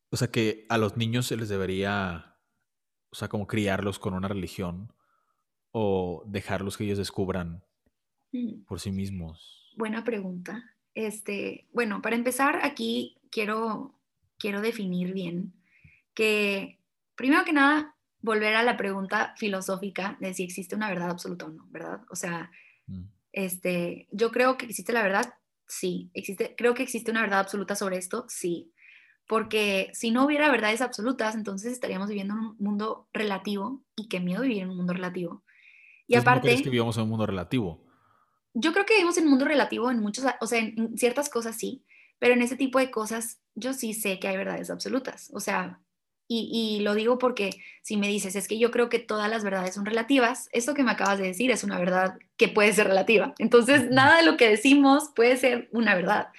[0.10, 2.29] o sea, que a los niños se les debería,
[3.12, 4.94] o sea, como criarlos con una religión
[5.72, 7.64] o dejarlos que ellos descubran
[8.32, 8.64] mm.
[8.66, 9.74] por sí mismos?
[9.78, 10.64] Buena pregunta.
[10.94, 13.96] Este, bueno, para empezar, aquí quiero,
[14.38, 15.54] quiero definir bien
[16.14, 16.80] que,
[17.16, 21.50] primero que nada, volver a la pregunta filosófica de si existe una verdad absoluta o
[21.50, 22.02] no, ¿verdad?
[22.10, 22.52] O sea,
[22.88, 23.04] mm.
[23.32, 25.34] este, yo creo que existe la verdad,
[25.68, 28.74] sí, existe, creo que existe una verdad absoluta sobre esto, sí,
[29.30, 34.20] porque si no hubiera verdades absolutas, entonces estaríamos viviendo en un mundo relativo y qué
[34.20, 35.44] miedo vivir en un mundo relativo.
[36.08, 36.48] Y aparte...
[36.48, 37.86] ¿No crees que vivamos en un mundo relativo?
[38.56, 41.56] Yo creo que vivimos en un mundo relativo en muchos, o sea, en ciertas cosas
[41.56, 41.86] sí,
[42.18, 45.30] pero en ese tipo de cosas yo sí sé que hay verdades absolutas.
[45.32, 45.80] O sea,
[46.28, 47.52] y, lo digo porque
[47.84, 50.84] si me dices, es que yo creo que todas las verdades son relativas, eso que
[50.84, 53.36] me acabas de decir es una verdad que puede ser relativa.
[53.38, 56.30] Entonces, nada de lo que decimos puede ser una verdad.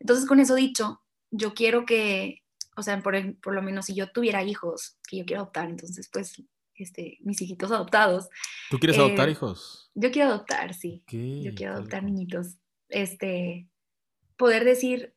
[0.00, 0.99] Entonces, con eso dicho,
[1.30, 2.42] yo quiero que,
[2.76, 3.14] o sea, por,
[3.52, 6.42] lo menos si yo tuviera hijos que yo quiero adoptar, entonces, pues,
[6.74, 8.28] este, mis hijitos adoptados.
[8.70, 9.90] ¿Tú quieres adoptar eh, hijos?
[9.94, 11.02] Yo quiero adoptar, sí.
[11.08, 12.56] Yo quiero adoptar niñitos.
[12.88, 13.68] Este,
[14.36, 15.14] poder decir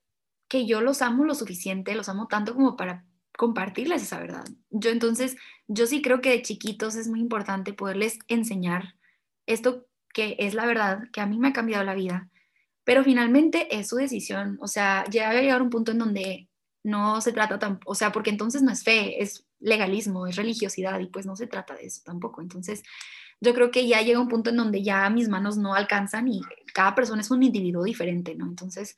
[0.48, 3.06] que yo los amo lo suficiente, los amo tanto como para
[3.38, 4.46] compartirles esa verdad.
[4.70, 5.36] Yo entonces,
[5.68, 8.96] yo sí creo que de chiquitos es muy importante poderles enseñar
[9.46, 12.30] esto que es la verdad, que a mí me ha cambiado la vida,
[12.84, 16.50] pero finalmente es su decisión, o sea, ya va a llegar un punto en donde
[16.84, 21.00] no se trata tan, o sea, porque entonces no es fe, es legalismo, es religiosidad
[21.00, 22.42] y pues no se trata de eso tampoco.
[22.42, 22.84] Entonces,
[23.40, 26.42] yo creo que ya llega un punto en donde ya mis manos no alcanzan y
[26.74, 28.46] cada persona es un individuo diferente, ¿no?
[28.46, 28.98] Entonces,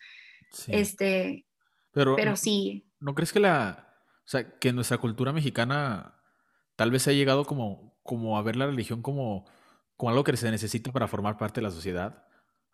[0.67, 1.45] este,
[1.91, 2.85] pero, pero sí.
[2.99, 6.15] ¿No crees que la, o sea, que nuestra cultura mexicana
[6.75, 9.45] tal vez ha llegado como, como a ver la religión como,
[9.97, 12.25] como algo que se necesita para formar parte de la sociedad.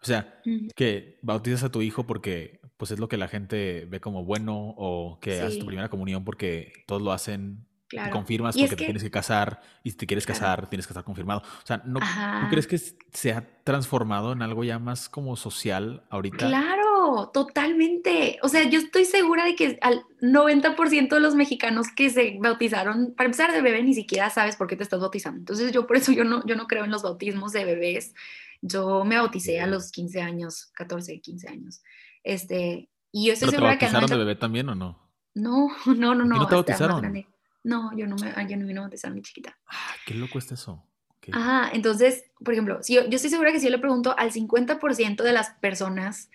[0.01, 0.41] O sea,
[0.75, 4.73] que bautizas a tu hijo porque pues es lo que la gente ve como bueno
[4.77, 7.67] o que haces tu primera comunión porque todos lo hacen.
[8.11, 11.41] confirmas porque te tienes que casar y si te quieres casar tienes que estar confirmado.
[11.41, 16.03] O sea, ¿no, ¿no crees que se ha transformado en algo ya más como social
[16.09, 16.47] ahorita?
[16.47, 16.91] Claro
[17.33, 18.39] totalmente.
[18.41, 23.13] O sea, yo estoy segura de que al 90% de los mexicanos que se bautizaron,
[23.15, 25.39] para empezar de bebé, ni siquiera sabes por qué te estás bautizando.
[25.39, 28.13] Entonces, yo por eso yo no, yo no creo en los bautismos de bebés.
[28.61, 31.81] Yo me bauticé a los 15 años, 14, 15 años.
[32.23, 33.87] Este, y yo estoy segura que...
[33.87, 35.11] ¿Te bautizaron de bebé también o no?
[35.33, 36.37] No, no, no, no.
[36.37, 37.25] ¿No te bautizaron?
[37.63, 39.57] No, yo no me, yo no vino a bautizar mi chiquita.
[39.67, 40.83] Ah, qué loco es eso.
[41.31, 44.31] Ajá, entonces, por ejemplo, si yo, yo, estoy segura que si yo le pregunto al
[44.31, 46.31] 50% de las personas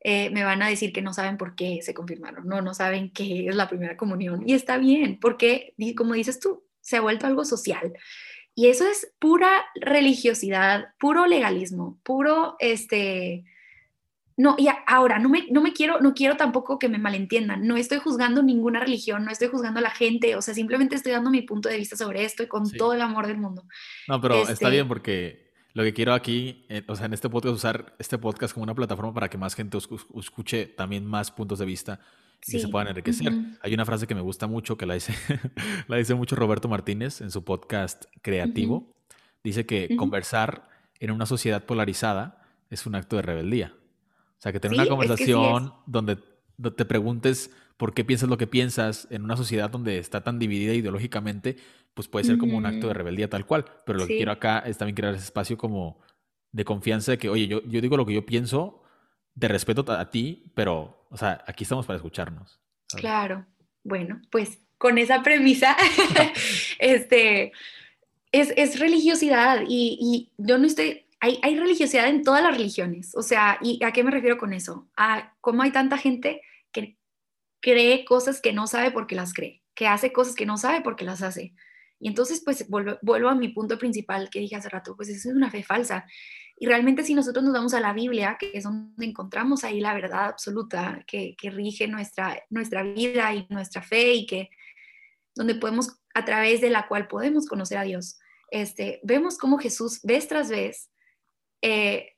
[0.00, 3.10] eh, me van a decir que no saben por qué se confirmaron, no, no saben
[3.10, 4.42] qué es la primera comunión.
[4.46, 7.92] Y está bien, porque, como dices tú, se ha vuelto algo social.
[8.58, 13.44] Y eso es pura religiosidad, puro legalismo, puro, este,
[14.36, 17.76] no, y ahora, no me, no me quiero, no quiero tampoco que me malentiendan, no
[17.76, 21.30] estoy juzgando ninguna religión, no estoy juzgando a la gente, o sea, simplemente estoy dando
[21.30, 23.62] mi punto de vista sobre esto y con todo el amor del mundo.
[24.08, 27.28] No, pero está este bien porque lo que quiero aquí, eh, o sea, en este
[27.28, 31.60] podcast, usar este podcast como una plataforma para que más gente escuche también más puntos
[31.60, 32.00] de vista
[32.46, 33.32] y se puedan enriquecer.
[33.62, 35.14] Hay una frase que me gusta mucho que la dice,
[35.88, 38.94] la dice mucho Roberto Martínez en su podcast creativo.
[39.42, 40.68] Dice que conversar
[41.00, 43.74] en una sociedad polarizada es un acto de rebeldía.
[44.38, 46.18] O sea, que tener una conversación donde
[46.76, 50.74] te preguntes por qué piensas lo que piensas en una sociedad donde está tan dividida
[50.74, 51.56] ideológicamente,
[51.94, 53.64] pues puede ser como un acto de rebeldía tal cual.
[53.86, 56.00] Pero lo que quiero acá es también crear ese espacio como
[56.52, 58.82] de confianza de que, oye, yo, yo digo lo que yo pienso,
[59.38, 62.60] te respeto a ti, pero, o sea, aquí estamos para escucharnos.
[62.88, 63.46] Claro.
[63.84, 65.76] Bueno, pues con esa premisa,
[66.78, 67.52] este,
[68.32, 73.14] es, es religiosidad y, y, yo no estoy, hay, hay religiosidad en todas las religiones.
[73.14, 74.88] O sea, ¿y a qué me refiero con eso?
[74.96, 76.42] A cómo hay tanta gente
[76.72, 76.96] que
[77.60, 81.04] cree cosas que no sabe porque las cree, que hace cosas que no sabe porque
[81.04, 81.54] las hace.
[82.00, 85.34] Y entonces, pues vuelvo, a mi punto principal que dije hace rato, pues eso es
[85.34, 86.06] una fe falsa.
[86.60, 89.94] Y realmente si nosotros nos vamos a la Biblia, que es donde encontramos ahí la
[89.94, 94.50] verdad absoluta que, que rige nuestra, nuestra vida y nuestra fe y que
[95.34, 98.18] donde podemos, a través de la cual podemos conocer a Dios,
[98.50, 100.90] este, vemos cómo Jesús vez tras vez,
[101.62, 102.14] eh,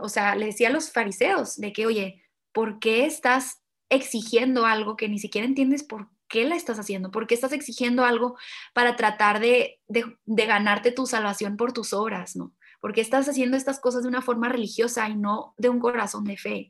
[0.00, 2.22] o sea, le decía a los fariseos de que, oye,
[2.52, 7.10] ¿por qué estás exigiendo algo que ni siquiera entiendes por qué la estás haciendo?
[7.10, 8.36] ¿Por qué estás exigiendo algo
[8.74, 9.80] para tratar de,
[10.26, 12.52] ganarte tu salvación por tus obras, no?
[12.86, 16.22] ¿Por qué estás haciendo estas cosas de una forma religiosa y no de un corazón
[16.22, 16.68] de fe?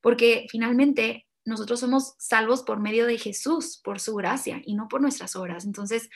[0.00, 5.00] Porque finalmente nosotros somos salvos por medio de Jesús, por su gracia y no por
[5.00, 5.64] nuestras obras.
[5.64, 6.08] Entonces,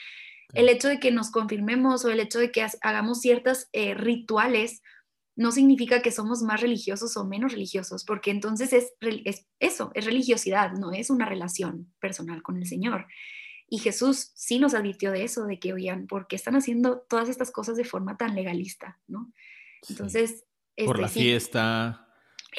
[0.53, 4.82] el hecho de que nos confirmemos o el hecho de que hagamos ciertos eh, rituales
[5.35, 8.93] no significa que somos más religiosos o menos religiosos, porque entonces es,
[9.59, 13.09] eso, es religiosidad, no es una relación personal con el Señor.
[13.68, 17.28] Y Jesús sí nos advirtió de eso, de que, oigan, ¿por qué están haciendo todas
[17.28, 19.00] estas cosas de forma tan legalista?
[19.06, 19.32] ¿no?
[19.88, 20.44] Entonces...
[20.84, 22.08] por la fiesta,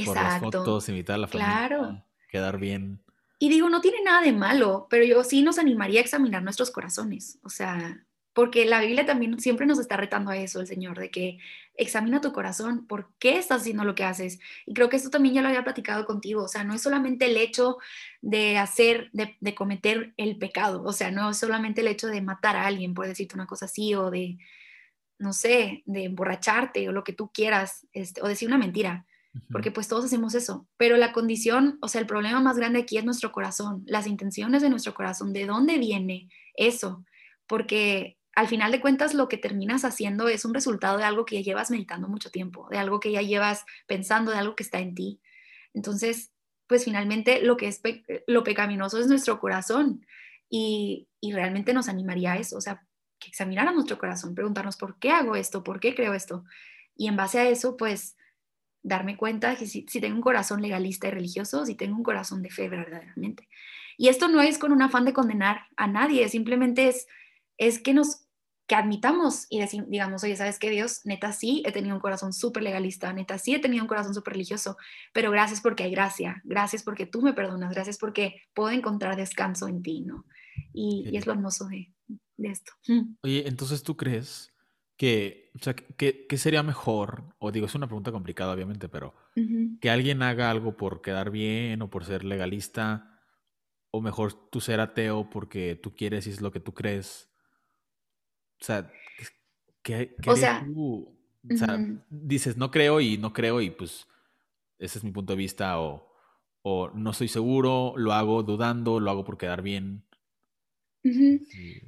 [0.06, 2.06] por las fotos, invitar a la familia, claro.
[2.30, 3.02] quedar bien.
[3.40, 6.72] Y digo, no tiene nada de malo, pero yo sí nos animaría a examinar nuestros
[6.72, 7.40] corazones.
[7.44, 8.06] O sea,
[8.36, 11.38] porque la Biblia también siempre nos está retando a eso, el Señor, de que
[11.78, 14.40] examina tu corazón, ¿por qué estás haciendo lo que haces?
[14.66, 17.28] Y creo que esto también ya lo había platicado contigo, o sea, no es solamente
[17.28, 17.78] el hecho
[18.22, 22.58] de hacer, de, cometer el pecado, o sea, no es solamente el hecho de matar
[22.58, 24.38] a alguien, por decirte una cosa así, o de,
[25.18, 29.06] no sé, de emborracharte o lo que tú quieras, este, o decir una mentira,
[29.50, 32.98] porque pues todos hacemos eso, pero la condición, o sea, el problema más grande aquí
[32.98, 36.28] es nuestro corazón, las intenciones de nuestro corazón, ¿de dónde viene
[36.58, 37.06] eso?
[37.48, 41.38] Porque al final de cuentas lo que terminas haciendo es un resultado de algo que
[41.38, 44.80] ya llevas meditando mucho tiempo, de algo que ya llevas pensando, de algo que está
[44.80, 45.22] en ti.
[45.74, 46.34] Entonces,
[46.68, 47.82] pues finalmente lo que es
[48.28, 50.06] lo pecaminoso es nuestro corazón
[50.50, 52.86] y, realmente nos animaría a eso, o sea,
[53.20, 56.44] que examinar a nuestro corazón, preguntarnos por qué hago esto, por qué creo esto.
[56.96, 58.16] Y en base a eso, pues
[58.84, 62.44] darme cuenta que si, si tengo un corazón legalista y religioso, si tengo un corazón
[62.44, 63.50] de fe verdaderamente.
[63.98, 67.08] Y esto no es con un afán de condenar a nadie, simplemente es,
[67.58, 68.25] es que nos
[68.68, 71.02] que admitamos y decimos, digamos, oye, ¿sabes qué, Dios?
[71.06, 74.34] Neta, sí, he tenido un corazón súper legalista, neta, sí, he tenido un corazón súper
[74.34, 74.78] religioso,
[75.14, 79.68] pero gracias porque hay gracia, gracias porque tú me perdonas, gracias porque puedo encontrar descanso
[79.68, 80.26] en ti, ¿no?
[80.74, 81.94] Y, es lo hermoso de,
[82.38, 82.72] esto.
[83.22, 84.52] Oye, entonces tú crees
[84.98, 89.14] que, o sea, que, sería mejor, o digo, es una pregunta complicada, obviamente, pero
[89.80, 93.22] que alguien haga algo por quedar bien o por ser legalista,
[93.92, 97.30] o mejor tú ser ateo porque tú quieres y es lo que tú crees
[98.62, 98.92] o sea,
[99.82, 101.16] ¿qué, qué o sea, tú?
[101.52, 101.78] O sea,
[102.10, 104.08] dices, no creo y no creo y pues
[104.80, 106.12] ese es mi punto de vista o,
[106.64, 110.04] o no estoy seguro, lo hago dudando, lo hago por quedar bien.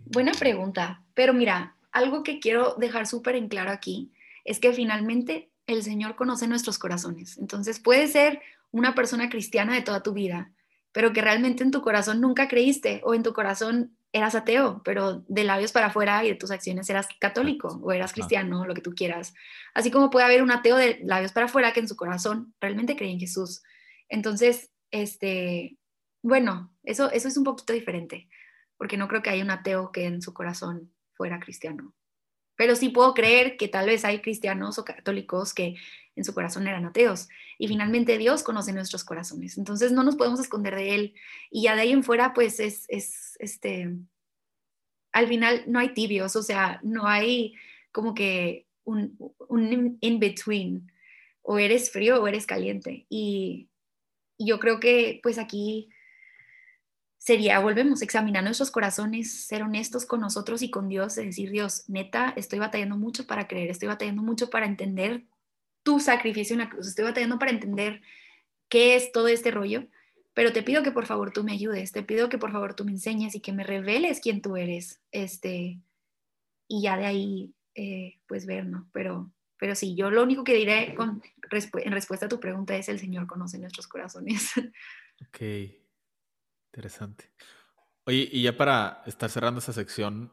[0.05, 4.11] Buena pregunta, pero mira, algo que quiero dejar súper en claro aquí
[4.45, 7.37] es que finalmente el Señor conoce nuestros corazones.
[7.39, 8.41] Entonces puede ser
[8.71, 10.51] una persona cristiana de toda tu vida,
[10.91, 15.23] pero que realmente en tu corazón nunca creíste o en tu corazón eras ateo, pero
[15.27, 18.81] de labios para afuera y de tus acciones eras católico o eras cristiano, lo que
[18.81, 19.33] tú quieras.
[19.73, 22.95] Así como puede haber un ateo de labios para afuera que en su corazón realmente
[22.95, 23.63] cree en Jesús.
[24.09, 25.77] Entonces, este,
[26.21, 28.27] bueno, eso, eso es un poquito diferente,
[28.77, 31.93] porque no creo que haya un ateo que en su corazón fuera cristiano.
[32.57, 35.75] Pero sí puedo creer que tal vez hay cristianos o católicos que
[36.17, 37.29] en su corazón eran ateos.
[37.57, 39.57] Y finalmente Dios conoce nuestros corazones.
[39.57, 41.13] Entonces no nos podemos esconder de Él.
[41.51, 43.95] Y ya de ahí en fuera, pues es, es este,
[45.13, 47.53] al final no hay tibios, o sea, no hay
[47.91, 49.15] como que un,
[49.47, 50.91] un in-between.
[51.43, 53.05] O eres frío o eres caliente.
[53.07, 53.69] Y,
[54.37, 55.89] y yo creo que pues aquí
[57.27, 62.33] sería, volvemos, examinar nuestros corazones, ser honestos con nosotros y con Dios, decir, Dios, neta,
[62.37, 65.25] estoy batallando mucho para creer, estoy batallando mucho para entender
[65.83, 68.01] tu sacrificio en la cruz, estoy batallando para entender
[68.69, 69.87] qué es todo este rollo,
[70.33, 72.85] pero te pido que por favor tú me ayudes, te pido que por favor tú
[72.85, 75.81] me enseñes y que me reveles quién tú eres, este,
[76.69, 78.87] y ya de ahí, eh, pues ver, ¿no?
[78.93, 81.21] Pero, pero sí, yo lo único que diré con,
[81.51, 84.49] en respuesta a tu pregunta es el Señor conoce nuestros corazones.
[85.19, 85.86] Ok,
[86.77, 87.31] interesante.
[88.05, 90.31] Oye, y ya para estar cerrando esta sección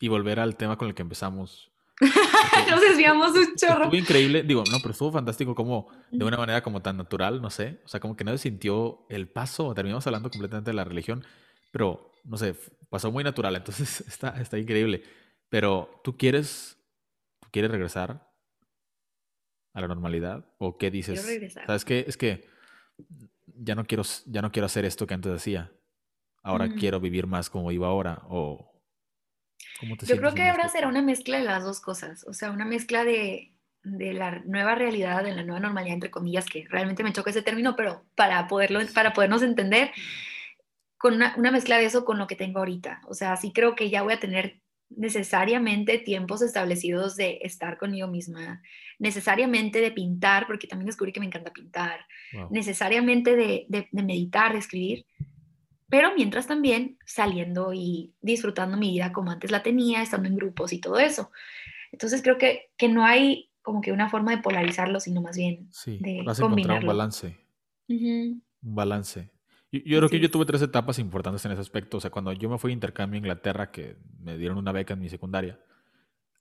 [0.00, 1.70] y volver al tema con el que empezamos.
[2.70, 3.84] Nos desviamos un chorro.
[3.84, 7.50] Estuvo increíble, digo, no, pero estuvo fantástico como de una manera como tan natural, no
[7.50, 11.24] sé, o sea, como que nadie sintió el paso, terminamos hablando completamente de la religión,
[11.70, 12.56] pero no sé,
[12.88, 15.04] pasó muy natural, entonces está, está increíble.
[15.50, 16.78] Pero tú quieres,
[17.40, 18.32] tú quieres regresar
[19.74, 21.20] a la normalidad o qué dices?
[21.20, 21.66] Quiero regresar.
[21.66, 22.04] ¿Sabes qué?
[22.08, 22.48] Es que
[23.46, 25.70] ya no quiero, ya no quiero hacer esto que antes hacía.
[26.42, 26.76] Ahora Mm.
[26.78, 28.72] quiero vivir más como iba ahora o
[29.78, 32.50] ¿cómo te Yo creo que ahora será una mezcla de las dos cosas, o sea,
[32.50, 33.52] una mezcla de,
[33.84, 37.42] de la nueva realidad, de la nueva normalidad, entre comillas, que realmente me choca ese
[37.42, 39.90] término, pero para, poderlo, para podernos entender,
[40.98, 43.00] con una, una mezcla de eso con lo que tengo ahorita.
[43.08, 48.06] O sea, sí creo que ya voy a tener necesariamente tiempos establecidos de estar conmigo
[48.08, 48.62] misma,
[48.98, 52.48] necesariamente de pintar, porque también descubrí que me encanta pintar, Wow.
[52.50, 55.06] necesariamente de, de- de meditar, de escribir,
[55.92, 60.72] pero mientras también saliendo y disfrutando mi vida como antes la tenía, estando en grupos
[60.72, 61.30] y todo eso.
[61.92, 65.68] Entonces creo que, que no hay como que una forma de polarizarlo, sino más bien
[65.70, 67.36] Sí, de vas a encontrar un balance,
[67.88, 69.28] un balance.
[69.70, 71.98] Yo, yo creo que yo tuve tres etapas importantes en ese aspecto.
[71.98, 74.94] O sea, cuando yo me fui de intercambio a Inglaterra, que me dieron una beca
[74.94, 75.60] en mi secundaria,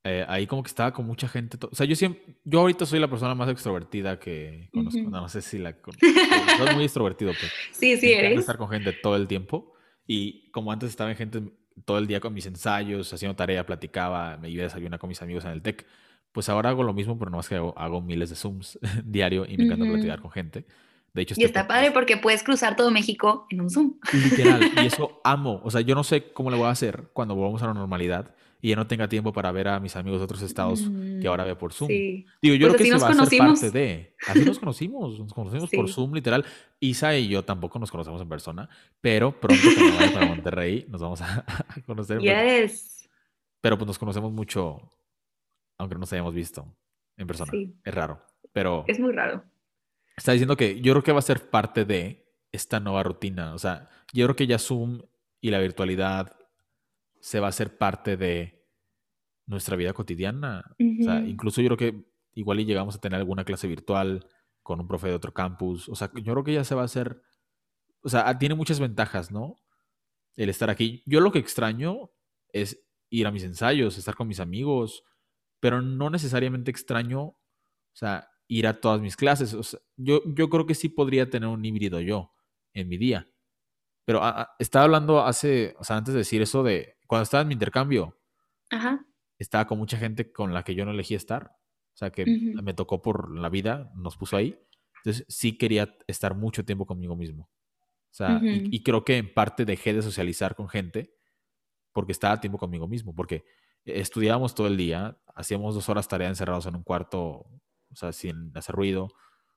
[0.03, 1.57] eh, ahí como que estaba con mucha gente.
[1.71, 4.99] O sea, yo siempre, yo ahorita soy la persona más extrovertida que conozco.
[5.01, 5.09] Ujú.
[5.09, 7.51] No, no sé si la con- Soy muy extrovertido, pues.
[7.71, 8.39] Sí, sí eres.
[8.39, 9.73] estar con gente todo el tiempo.
[10.07, 11.41] Y como antes estaba en gente
[11.85, 15.21] todo el día con mis ensayos, haciendo tarea, platicaba, me iba a desayunar con mis
[15.21, 15.85] amigos en el TEC,
[16.31, 19.45] pues ahora hago lo mismo, pero no más que hago, hago miles de Zooms diario
[19.47, 19.93] y me encanta Ujú.
[19.93, 20.65] platicar con gente.
[21.13, 23.95] De hecho, Y este está podcast- padre porque puedes cruzar todo México en un Zoom.
[24.13, 25.61] Literal, y eso amo.
[25.63, 28.33] O sea, yo no sé cómo le voy a hacer cuando volvamos a la normalidad
[28.63, 30.83] y ya no tenga tiempo para ver a mis amigos de otros estados
[31.19, 31.87] que ahora veo por Zoom.
[31.89, 32.25] Mm, Sí.
[32.43, 33.59] Digo, yo Pues creo que así eso nos va a ser conocimos.
[33.59, 34.15] parte de.
[34.27, 35.89] Así nos conocimos, nos conocimos por.
[35.89, 36.45] Zoom, literal.
[36.79, 38.69] Isa y yo tampoco nos conocemos en persona,
[39.01, 42.19] pero pronto cuando vaya para Monterrey nos vamos a, a conocer.
[42.21, 43.09] Yes.
[43.61, 44.93] Pero pues nos conocemos mucho,
[45.77, 46.65] aunque no nos hayamos visto
[47.17, 47.51] en persona.
[47.51, 47.75] Sí.
[47.83, 48.21] Es raro.
[48.53, 49.43] Pero Es muy raro.
[50.15, 53.53] Está diciendo que yo creo que va a ser parte de esta nueva rutina.
[53.53, 55.01] O sea, yo creo que ya Zoom
[55.39, 56.37] y la virtualidad
[57.19, 58.65] se va a hacer parte de
[59.45, 60.63] nuestra vida cotidiana.
[60.99, 64.27] O sea, incluso yo creo que igual y llegamos a tener alguna clase virtual
[64.63, 65.89] con un profe de otro campus.
[65.89, 67.21] O sea, yo creo que ya se va a hacer.
[68.03, 69.57] O sea, tiene muchas ventajas, ¿no?
[70.35, 71.03] El estar aquí.
[71.05, 72.11] Yo lo que extraño
[72.53, 75.03] es ir a mis ensayos, estar con mis amigos,
[75.59, 77.37] pero no necesariamente extraño, o
[77.93, 79.53] sea, ir a todas mis clases.
[79.53, 82.33] O sea, yo, yo creo que sí podría tener un híbrido yo
[82.73, 83.25] en mi día.
[84.05, 87.41] Pero ah, ah, estaba hablando hace, o sea, antes de decir eso de cuando estaba
[87.43, 88.19] en mi intercambio,
[88.69, 89.05] Ajá.
[89.39, 91.51] estaba con mucha gente con la que yo no elegí estar.
[91.93, 92.25] O sea, que
[92.63, 94.57] me tocó por la vida, nos puso ahí.
[94.97, 97.43] Entonces sí quería estar mucho tiempo conmigo mismo.
[97.43, 101.13] O sea, y- creo que en parte dejé de socializar con gente
[101.93, 103.43] porque estaba a tiempo conmigo mismo, porque
[103.85, 107.45] estudiábamos todo el día, hacíamos dos horas tarea encerrados en un cuarto,
[107.91, 109.09] o sea, sin hacer ruido.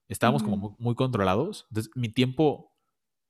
[0.09, 1.66] Estábamos como muy, muy controlados.
[1.70, 2.72] Entonces mi tiempo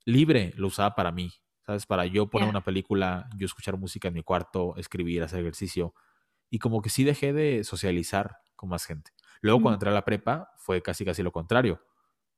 [0.05, 1.31] libre lo usaba para mí,
[1.65, 1.85] ¿sabes?
[1.85, 5.93] Para yo poner una película, yo escuchar música en mi cuarto, escribir, hacer ejercicio.
[6.49, 9.11] Y como que sí dejé de socializar con más gente.
[9.41, 11.81] Luego cuando entré a la prepa fue casi casi lo contrario.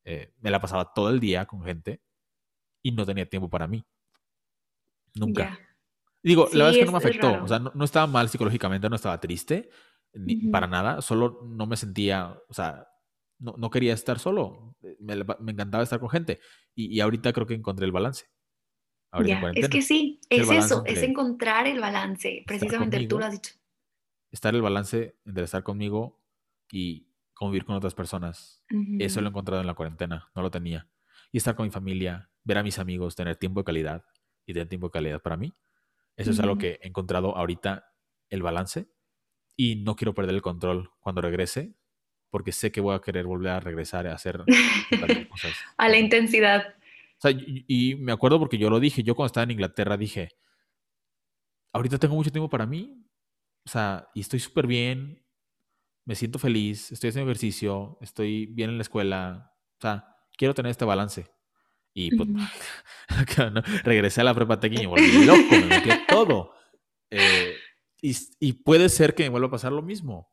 [0.03, 2.01] Eh, me la pasaba todo el día con gente
[2.81, 3.85] y no tenía tiempo para mí.
[5.15, 5.59] Nunca.
[6.23, 7.43] Digo, Sí, la verdad es que no me afectó.
[7.43, 9.69] O sea, no, no estaba mal psicológicamente, no estaba triste,
[10.17, 11.01] ni para nada.
[11.01, 12.87] Solo no me sentía, o sea,
[13.39, 14.75] no, no quería estar solo.
[14.81, 16.39] Eh, Me, me encantaba estar con gente.
[16.75, 18.25] Y, y ahorita creo que encontré el balance.
[19.25, 22.43] Ya, es que sí, es eso, es encontrar el balance.
[22.45, 23.53] Precisamente tú lo has dicho.
[24.31, 26.21] Estar el balance entre estar conmigo
[26.69, 28.63] y convivir con otras personas.
[28.99, 30.89] Eso lo he encontrado en la cuarentena, no lo tenía.
[31.31, 34.03] Y estar con mi familia, ver a mis amigos, tener tiempo de calidad
[34.45, 35.53] y tener tiempo de calidad para mí.
[36.17, 37.93] Eso es algo que he encontrado ahorita
[38.29, 38.89] el balance
[39.57, 41.73] y no quiero perder el control cuando regrese
[42.29, 44.43] porque sé que voy a querer volver a regresar a hacer
[45.29, 45.53] cosas.
[45.77, 46.75] A la intensidad.
[47.17, 49.97] O sea, y, y me acuerdo porque yo lo dije, yo cuando estaba en Inglaterra
[49.97, 50.29] dije,
[51.73, 53.03] ahorita tengo mucho tiempo para mí,
[53.65, 55.25] o sea, y estoy súper bien,
[56.05, 60.71] me siento feliz, estoy haciendo ejercicio, estoy bien en la escuela, o sea, quiero tener
[60.71, 61.29] este balance.
[61.93, 62.29] Y pues,
[63.07, 63.61] acá, ¿no?
[63.83, 66.53] regresé a la prepa técnica y me volví loco, me metí a todo.
[67.09, 67.55] Eh,
[68.01, 70.31] y, y puede ser que me vuelva a pasar lo mismo,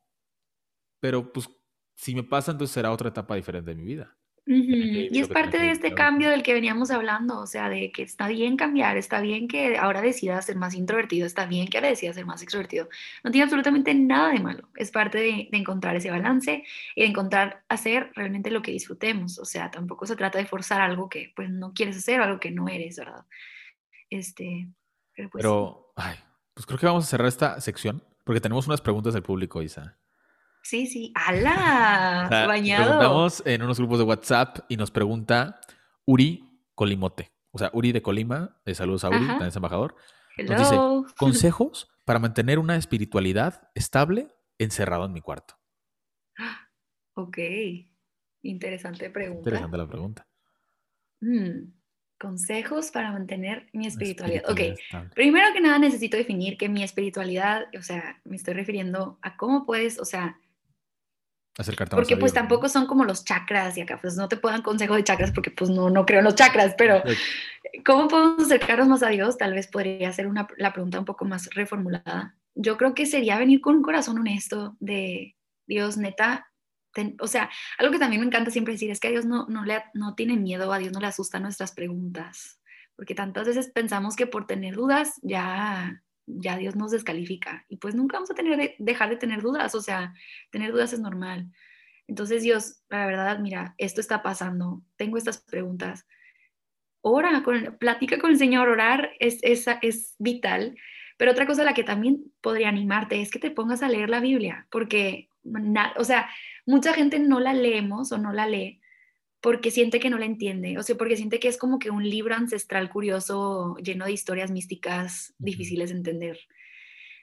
[1.01, 1.49] pero pues
[1.95, 4.17] si me pasa, entonces será otra etapa diferente de mi vida.
[4.47, 8.29] Y es parte de este cambio del que veníamos hablando, o sea, de que está
[8.29, 12.17] bien cambiar, está bien que ahora decidas ser más introvertido, está bien que ahora decidas
[12.17, 12.91] ser más extrovertido.
[13.23, 14.69] No tiene absolutamente nada de malo.
[14.77, 16.63] Es parte de, encontrar ese balance
[16.95, 19.39] y de encontrar hacer realmente lo que disfrutemos.
[19.39, 22.39] O sea, tampoco se trata de forzar algo que pues no quieres hacer o algo
[22.39, 23.25] que no eres, ¿verdad?
[24.11, 24.69] Este,
[25.15, 25.47] pero, pues,
[25.97, 26.17] ay,
[26.55, 29.99] pues creo que vamos a cerrar esta sección porque tenemos unas preguntas del público, Isa.
[30.63, 31.13] Sí, sí.
[31.15, 32.47] ¡Hala!
[32.49, 32.85] Bañado.
[32.85, 35.61] Preguntamos en unos grupos de WhatsApp y nos pregunta
[36.07, 36.43] Uri
[36.75, 37.33] Colimote.
[37.51, 38.61] O sea, Uri de Colima.
[38.65, 39.95] De saludos a Uri, también es embajador.
[40.39, 40.77] Nos dice:
[41.19, 44.29] consejos para mantener una espiritualidad estable
[44.59, 45.55] encerrado en mi cuarto.
[47.15, 47.39] Ok.
[48.43, 49.51] Interesante pregunta.
[49.51, 50.27] Interesante la pregunta.
[51.21, 51.73] Mm,
[52.19, 54.45] consejos para mantener mi espiritualidad.
[54.49, 54.61] ok,
[55.15, 59.67] primero que nada necesito definir que mi espiritualidad, o sea, me estoy refiriendo a cómo
[59.67, 60.39] puedes, o sea,
[61.57, 64.65] Acercarte porque pues tampoco son como los chakras y acá pues no te puedo dar
[64.65, 67.01] consejo de chakras porque pues no, no creo en los chakras, pero
[67.87, 69.39] ¿cómo podemos acercarnos más a Dios?
[69.39, 72.35] Tal vez podría ser una, la pregunta un poco más reformulada.
[72.57, 75.37] Yo creo que sería venir con un corazón honesto de
[75.67, 76.51] Dios, neta,
[77.21, 79.65] o sea, algo que también me encanta siempre decir es que a Dios no, no,
[79.65, 82.61] le, no tiene miedo, a Dios no le asustan nuestras preguntas,
[82.97, 87.95] porque tantas veces pensamos que por tener dudas ya ya Dios nos descalifica y pues
[87.95, 90.15] nunca vamos a tener dejar de tener dudas, o sea,
[90.51, 91.51] tener dudas es normal.
[92.07, 96.07] Entonces Dios, la verdad, mira, esto está pasando, tengo estas preguntas.
[97.01, 100.77] Ora, con, platica con el Señor, orar es, es, es vital,
[101.17, 104.11] pero otra cosa a la que también podría animarte es que te pongas a leer
[104.11, 105.29] la Biblia, porque,
[105.97, 106.29] o sea,
[106.67, 108.81] mucha gente no la leemos o no la lee
[109.45, 112.09] porque siente que no la entiende, o sea, porque siente que es como que un
[112.09, 116.39] libro ancestral curioso lleno de historias místicas difíciles de entender.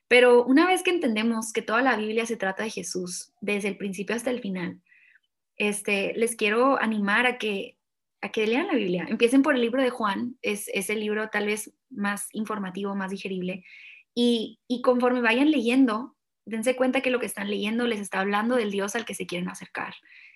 [0.07, 3.77] Pero una vez que entendemos que toda la Biblia se trata de Jesús, desde el
[3.77, 4.81] principio hasta el final,
[5.55, 7.77] este, les quiero animar a que,
[8.21, 9.07] a que lean la Biblia.
[9.09, 13.09] Empiecen por el libro de Juan, es, es el libro tal vez más informativo, más
[13.09, 13.65] digerible,
[14.13, 16.15] y, y conforme vayan leyendo,
[16.51, 19.25] dense cuenta que lo que están leyendo les está hablando del Dios al que se
[19.25, 19.95] quieren acercar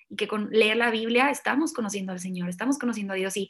[0.09, 3.49] y que con leer la Biblia estamos conociendo al Señor, estamos conociendo a Dios y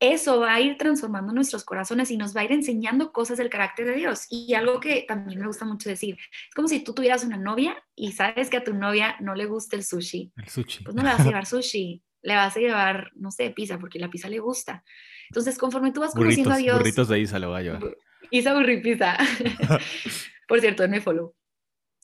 [0.00, 3.50] eso va a ir transformando nuestros corazones y nos va a ir enseñando cosas del
[3.50, 4.24] carácter de Dios.
[4.30, 7.76] Y algo que también me gusta mucho decir, es como si tú tuvieras una novia
[7.94, 10.32] y sabes que a tu novia no le gusta el sushi.
[10.36, 10.84] El sushi.
[10.84, 13.98] Pues no le vas a llevar sushi, le vas a llevar, no sé, pizza, porque
[13.98, 14.82] la pizza le gusta.
[15.28, 16.78] Entonces, conforme tú vas conociendo a Dios...
[16.78, 17.82] Burritos de Isa le va a llevar.
[18.30, 19.18] Isa Burripizza.
[20.48, 21.34] Por cierto, me follow.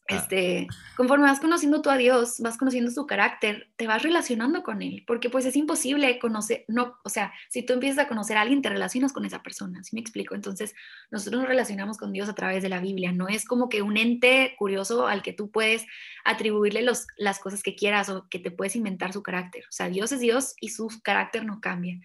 [0.08, 4.80] Este, conforme vas conociendo tú a Dios, vas conociendo su carácter, te vas relacionando con
[4.80, 8.42] él, porque pues es imposible conocer, no, o sea, si tú empiezas a conocer a
[8.42, 10.36] alguien, te relacionas con esa persona, ¿sí me explico?
[10.36, 10.74] Entonces,
[11.10, 13.96] nosotros nos relacionamos con Dios a través de la Biblia, no es como que un
[13.96, 15.84] ente curioso al que tú puedes
[16.24, 19.88] atribuirle los, las cosas que quieras o que te puedes inventar su carácter, o sea,
[19.88, 21.98] Dios es Dios y su carácter no cambia.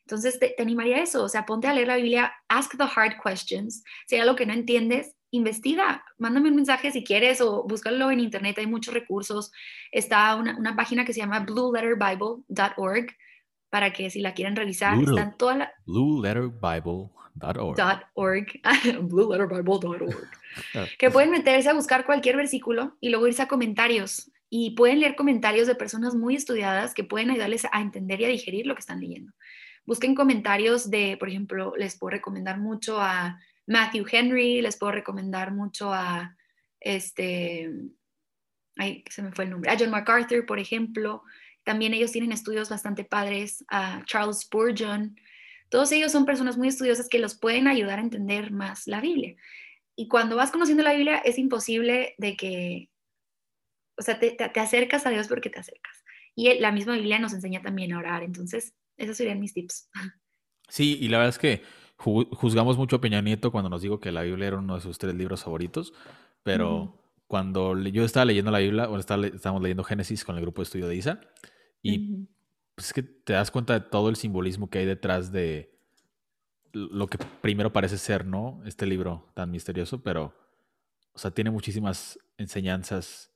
[0.00, 2.84] Entonces, te, te animaría a eso, o sea, ponte a leer la Biblia, ask the
[2.84, 7.64] hard questions, si hay algo que no entiendes, investiga, mándame un mensaje si quieres o
[7.64, 9.50] búscalo en internet, hay muchos recursos.
[9.90, 13.06] Está una, página que se llama blueletterbible.org
[13.68, 15.70] para que si la quieren revisar, Blue, están todas las...
[15.86, 18.60] Blueletterbible.org.
[19.02, 20.16] blueletterbible.org.
[20.98, 24.30] que pueden meterse a buscar cualquier versículo y luego irse a comentarios.
[24.48, 28.28] Y pueden leer comentarios de personas muy estudiadas que pueden ayudarles a entender y a
[28.28, 29.32] digerir lo que están leyendo.
[29.84, 35.52] Busquen comentarios de, por ejemplo, les puedo recomendar mucho a Matthew Henry, les puedo recomendar
[35.52, 36.36] mucho a
[36.80, 37.70] este,
[38.76, 41.22] ay, se me fue el nombre, a John MacArthur, por ejemplo.
[41.64, 45.16] También ellos tienen estudios bastante padres, a Charles Spurgeon.
[45.70, 49.34] Todos ellos son personas muy estudiosas que los pueden ayudar a entender más la Biblia.
[49.96, 52.90] Y cuando vas conociendo la Biblia es imposible de que,
[53.96, 56.04] o sea, te, te, acercas a Dios porque te acercas.
[56.34, 58.22] Y la misma Biblia nos enseña también a orar.
[58.22, 59.88] Entonces, esos serían mis tips.
[60.68, 61.62] Sí, y la verdad es que
[61.96, 64.98] juzgamos mucho a Peña Nieto cuando nos digo que la Biblia era uno de sus
[64.98, 65.92] tres libros favoritos,
[66.42, 70.64] pero cuando yo estaba leyendo la Biblia, o estábamos leyendo Génesis con el grupo de
[70.64, 71.20] estudio de Isa,
[71.82, 72.28] y
[72.74, 75.78] pues es que te das cuenta de todo el simbolismo que hay detrás de
[76.72, 78.60] lo que primero parece ser, ¿no?
[78.66, 80.34] Este libro tan misterioso, pero,
[81.12, 83.32] o sea, tiene muchísimas enseñanzas,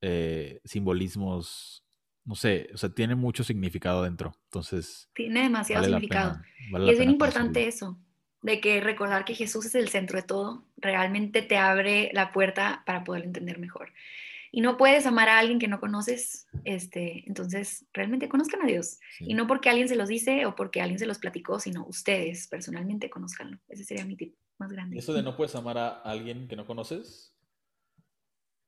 [0.00, 1.85] eh, simbolismos,
[2.26, 4.36] no sé, o sea, tiene mucho significado dentro.
[4.44, 5.08] Entonces.
[5.14, 6.40] Tiene demasiado significado.
[6.72, 7.98] y es bien importante eso,
[8.42, 12.82] de que recordar que Jesús es el centro de todo, realmente te abre la puerta
[12.84, 13.92] para poder entender mejor.
[14.50, 18.98] Y no puedes amar a alguien que no conoces, este, entonces realmente conozcan a Dios.
[19.20, 22.48] Y no porque alguien se los dice o porque alguien se los platicó, sino ustedes
[22.48, 23.58] personalmente conozcanlo.
[23.68, 24.98] Ese sería mi tip más grande.
[24.98, 27.34] Eso de no puedes amar a alguien que no conoces,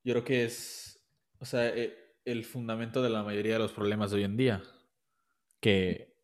[0.04, 1.00] yo creo que es,
[1.38, 4.62] o sea, eh, el fundamento de la mayoría de los problemas de hoy en día.
[5.60, 6.14] que,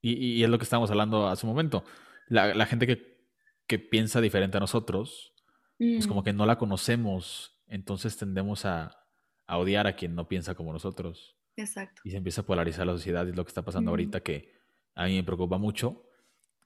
[0.00, 1.84] y, es lo que estábamos hablando hace un momento,
[2.28, 3.26] la, gente que,
[3.66, 5.34] que, piensa diferente a nosotros,
[5.78, 6.24] pues como mm.
[6.24, 9.04] que no la conocemos, entonces tendemos a,
[9.46, 11.36] a, odiar a quien no piensa como nosotros.
[11.56, 12.00] Exacto.
[12.04, 14.52] Y se empieza a polarizar la sociedad, y es lo que está pasando ahorita que
[14.94, 16.06] a mí me preocupa mucho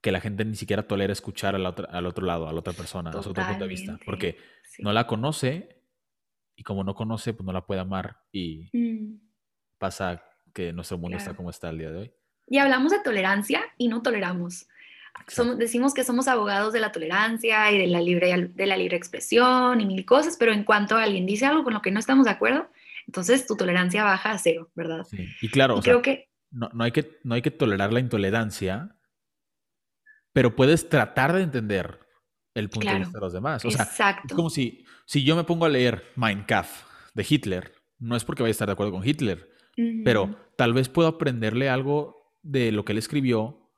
[0.00, 2.74] que la gente ni siquiera tolera escuchar al otro, al otro lado, a la otra
[2.74, 4.36] persona, a su otro punto de vista, porque
[4.78, 5.83] no la conoce
[6.56, 9.20] y como no conoce, pues no la puede amar y mm.
[9.78, 12.12] pasa que nuestro mundo está como está el día de hoy.
[12.46, 14.68] Y hablamos de tolerancia y no toleramos.
[15.28, 18.96] Somos, decimos que somos abogados de la tolerancia y de la, libre, de la libre
[18.96, 22.24] expresión y mil cosas, pero en cuanto alguien dice algo con lo que no estamos
[22.24, 22.68] de acuerdo,
[23.06, 25.04] entonces tu tolerancia baja a cero, ¿verdad?
[25.04, 25.28] Sí.
[25.40, 26.28] Y claro, creo que...
[26.50, 28.96] No, no, hay que no hay que tolerar la intolerancia,
[30.32, 32.03] pero puedes tratar de entender
[32.54, 33.64] el punto de vista de los demás.
[33.64, 33.88] O sea,
[34.24, 36.84] es como si, si yo me pongo a leer Mein Kampf
[37.14, 39.50] de Hitler, no es porque vaya a estar de acuerdo con Hitler,
[40.04, 43.70] pero tal vez puedo aprenderle algo de lo que él escribió.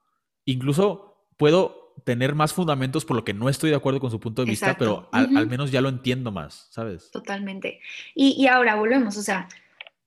[0.44, 4.44] Incluso puedo tener más fundamentos por lo que no estoy de acuerdo con su punto
[4.44, 7.10] de vista, pero al, menos ya lo entiendo más, ¿sabes?
[7.10, 7.80] Totalmente.
[8.14, 9.48] Y, y, ahora volvemos, o sea,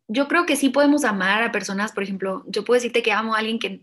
[0.08, 3.34] yo creo que sí podemos amar a personas, por ejemplo, yo puedo decirte que amo
[3.34, 3.82] a alguien que,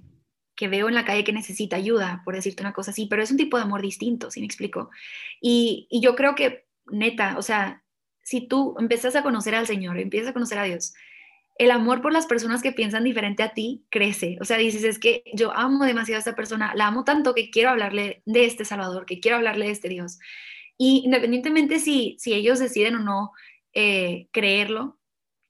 [0.57, 3.31] que veo en la calle que necesita ayuda, por decirte una cosa así, pero es
[3.31, 4.91] un tipo de amor distinto, ¿sí me explico?
[5.41, 7.85] Y, y yo creo que, neta, o sea,
[8.23, 10.95] si tú empiezas a conocer al Señor, empiezas a conocer a Dios,
[11.59, 14.37] el amor por las personas que piensan diferente a ti crece.
[14.41, 17.51] O sea, dices, es que yo amo demasiado a esta persona, la amo tanto que
[17.51, 20.19] quiero hablarle de este Salvador, que quiero hablarle de este Dios.
[20.77, 23.33] Y independientemente si, si ellos deciden o no
[23.73, 24.99] eh, creerlo,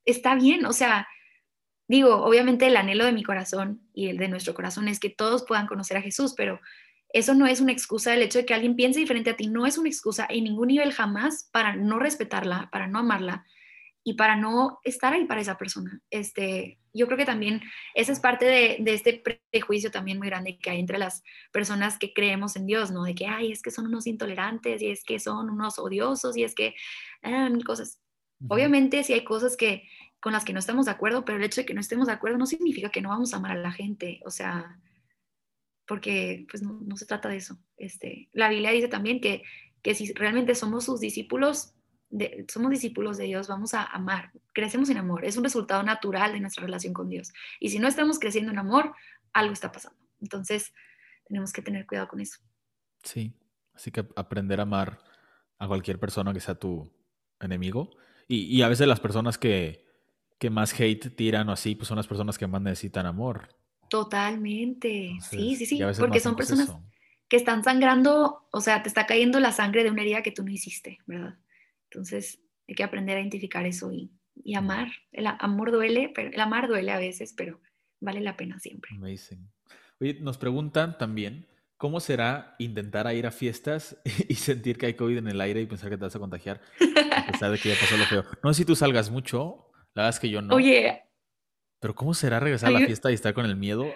[0.05, 0.65] está bien.
[0.67, 1.09] O sea,
[1.89, 5.45] digo, obviamente el anhelo de mi corazón y el de nuestro corazón es que todos
[5.47, 6.61] puedan conocer a Jesús, pero
[7.11, 8.15] eso no es una excusa.
[8.15, 10.69] El hecho de que alguien piense diferente a ti no es una excusa en ningún
[10.69, 13.45] nivel jamás para no respetarla, para no amarla
[14.05, 16.01] y para no estar ahí para esa persona.
[16.11, 17.61] Este, yo creo que también
[17.95, 19.21] esa es parte de, este
[19.51, 23.03] prejuicio también muy grande que hay entre las personas que creemos en Dios, ¿no?
[23.03, 26.45] De que, ay, es que son unos intolerantes y es que son unos odiosos y
[26.45, 26.75] es que,
[27.23, 28.01] ah, mil cosas.
[28.49, 29.89] Obviamente sí hay cosas que
[30.21, 32.13] con las que no estamos de acuerdo, pero el hecho de que no estemos de
[32.13, 34.81] acuerdo no significa que no vamos a amar a la gente, o sea,
[35.87, 37.59] porque pues no, se trata de eso.
[37.77, 39.43] Este, la Biblia dice también que,
[39.83, 41.75] que si realmente somos sus discípulos,
[42.49, 46.41] somos discípulos de Dios, vamos a amar, crecemos en amor, es un resultado natural de
[46.41, 47.33] nuestra relación con Dios.
[47.61, 48.95] Y si no estamos creciendo en amor,
[49.33, 49.99] algo está pasando.
[50.21, 50.73] Entonces,
[51.25, 52.39] tenemos que tener cuidado con eso.
[53.03, 53.33] Sí,
[53.75, 54.99] así que aprender a amar
[55.59, 56.93] a cualquier persona que sea tu
[57.41, 57.91] enemigo.
[58.29, 59.86] Y, a veces las personas que,
[60.39, 63.49] que, más hate tiran o así, pues son las personas que más necesitan amor.
[63.89, 66.75] Totalmente, sí, sí, sí, porque son personas
[67.29, 70.45] que están sangrando, o sea, te está cayendo la sangre de una herida que tú
[70.45, 71.37] no hiciste, ¿verdad?
[71.91, 74.11] Entonces hay que aprender a identificar eso y,
[74.55, 74.89] amar.
[75.13, 77.61] El amor duele, pero el amar duele a veces, pero
[78.01, 78.91] vale la pena siempre.
[78.95, 79.49] Amazing.
[79.99, 83.97] Oye, nos preguntan también, ¿cómo será intentar ir a fiestas
[84.29, 86.61] y sentir que hay COVID en el aire y pensar que te vas a contagiar
[86.81, 88.25] a pesar de que ya pasó lo feo?
[88.45, 89.66] No sé si tú salgas mucho,
[89.97, 90.55] la verdad es que yo no.
[90.55, 91.03] Oye.
[91.81, 93.87] Pero ¿cómo será regresar a la fiesta y estar con el miedo?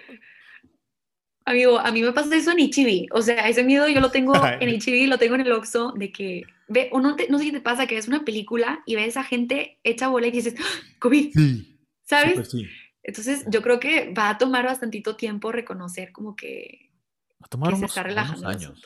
[1.45, 3.07] Amigo, a mí me pasa eso en Ichibi.
[3.11, 6.11] O sea, ese miedo yo lo tengo en Ichibi, lo tengo en el Oxxo, de
[6.11, 9.15] que ve, o no, no sé si te pasa que ves una película y ves
[9.15, 10.79] a gente hecha bola y dices, ¡Ah!
[10.99, 12.49] COVID, sí, ¿sabes?
[12.49, 12.67] Sí.
[13.03, 16.89] Entonces yo creo que va a tomar bastantito tiempo reconocer como que,
[17.33, 18.47] va a tomar se está relajando.
[18.47, 18.81] años.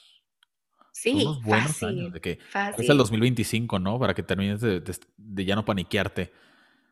[0.91, 2.39] Sí, buenos años, de que
[2.78, 3.99] es el 2025, ¿no?
[3.99, 4.82] Para que termines de,
[5.45, 6.32] ya no paniquearte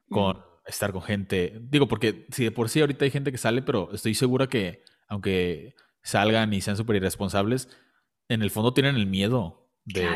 [0.10, 1.60] con estar con gente.
[1.62, 4.84] Digo, porque si de por sí ahorita hay gente que sale, pero estoy segura que
[5.08, 7.70] aunque salgan y sean súper irresponsables,
[8.28, 10.08] en el fondo tienen el miedo de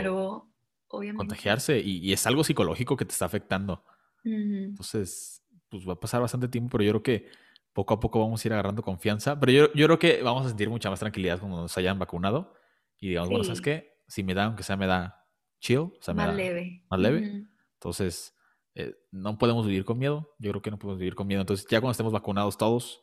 [0.87, 3.83] contagiarse y, es algo psicológico que te está afectando.
[4.23, 7.29] Entonces, pues va a pasar bastante tiempo, pero yo creo que
[7.73, 9.39] poco a poco vamos a ir agarrando confianza.
[9.39, 12.53] Pero yo, yo creo que vamos a sentir mucha más tranquilidad cuando nos hayan vacunado
[12.99, 14.01] y digamos, bueno, ¿sabes qué?
[14.07, 15.25] Si me da, aunque sea me da
[15.59, 16.83] chill, o sea, más leve.
[16.89, 17.45] Más leve.
[17.73, 18.36] Entonces,
[18.79, 20.35] eh, no podemos vivir con miedo.
[20.37, 21.41] Yo creo que no podemos vivir con miedo.
[21.41, 23.01] Entonces, ya cuando estemos vacunados todos,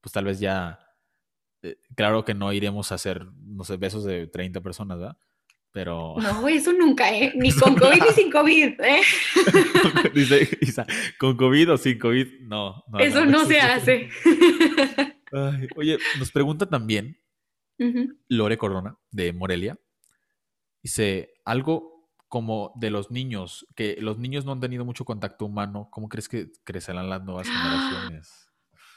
[0.00, 0.80] pues tal vez ya
[1.62, 5.16] eh, claro que no iremos a hacer, no sé, besos de 30 personas, ¿verdad?
[5.70, 6.16] Pero...
[6.18, 7.32] No, eso nunca, ¿eh?
[7.36, 9.02] Ni con COVID ni sin COVID, ¿eh?
[10.14, 10.84] Dice Isa,
[11.16, 12.40] ¿con COVID o sin COVID?
[12.40, 12.82] No.
[12.88, 14.08] no eso no, se hace.
[15.76, 17.20] oye, nos pregunta también
[18.28, 19.78] Lore Corona, de Morelia.
[20.82, 21.93] Dice, algo
[22.34, 26.28] como de los niños, que los niños no han tenido mucho contacto humano, ¿cómo crees
[26.28, 28.48] que crecerán las nuevas generaciones?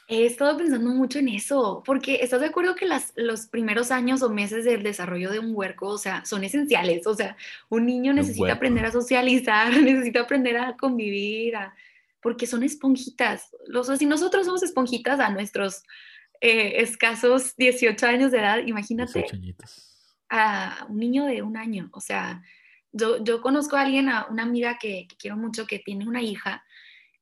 [0.08, 4.22] He estado pensando mucho en eso, porque estás de acuerdo que las, los primeros años
[4.22, 7.06] o meses del desarrollo de un huerco, o sea, son esenciales.
[7.06, 7.36] O sea,
[7.68, 11.76] un niño necesita aprender a socializar, necesita aprender a convivir, a,
[12.20, 13.54] porque son esponjitas.
[13.68, 15.84] Los, si nosotros somos esponjitas a nuestros
[16.40, 19.24] eh, escasos 18 años de edad, imagínate
[20.28, 21.88] a un niño de un año.
[21.92, 22.42] O sea,
[22.92, 26.64] yo, conozco a alguien, a una amiga que, que, quiero mucho, que tiene una hija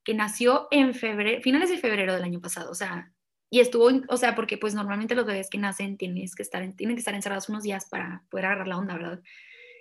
[0.04, 2.70] que nació en febrero, finales de febrero del año pasado.
[2.70, 3.12] O sea,
[3.50, 6.96] y estuvo, o sea, porque pues normalmente los bebés que nacen tienes que estar, tienen
[6.96, 9.20] que estar encerrados unos días para poder agarrar la onda, ¿verdad?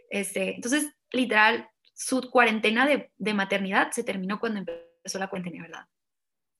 [0.10, 5.86] Este, entonces, literal, su cuarentena de, de maternidad se terminó cuando empezó la cuarentena, ¿verdad?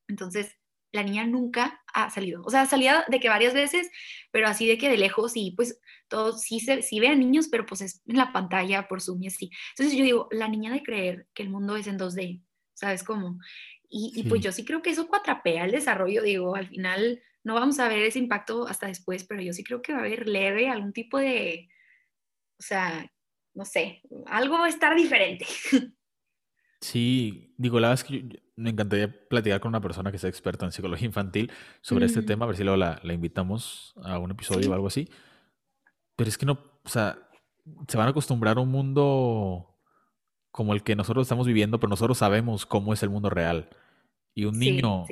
[0.08, 0.56] Entonces,
[0.96, 2.42] la niña nunca ha salido.
[2.44, 3.92] O sea, salía de que varias veces,
[4.32, 7.66] pero así de que de lejos y pues todos sí, se, sí vean niños, pero
[7.66, 9.52] pues es en la pantalla por Zoom y así.
[9.72, 12.42] Entonces yo digo, la niña de creer que el mundo es en 2D,
[12.74, 13.38] ¿sabes cómo?
[13.88, 17.80] Y, pues yo sí creo que eso cuatrapea el desarrollo, digo, al final no vamos
[17.80, 20.68] a ver ese impacto hasta después, pero yo sí creo que va a haber leve
[20.68, 21.70] algún tipo de,
[22.60, 23.10] o sea,
[23.54, 25.46] no sé, algo va a estar diferente.
[26.82, 30.66] Sí, digo, la verdad es que me encantaría platicar con una persona que sea experta
[30.66, 31.52] en psicología infantil
[31.82, 32.26] sobre este mm.
[32.26, 35.10] tema, a ver si luego la, invitamos a un episodio o algo así.
[36.16, 36.54] Pero es que no,
[36.84, 37.18] o sea,
[37.88, 39.78] se van a acostumbrar a un mundo
[40.52, 43.70] como el que nosotros estamos viviendo, pero nosotros sabemos cómo es el mundo real.
[44.34, 45.06] Y un niño,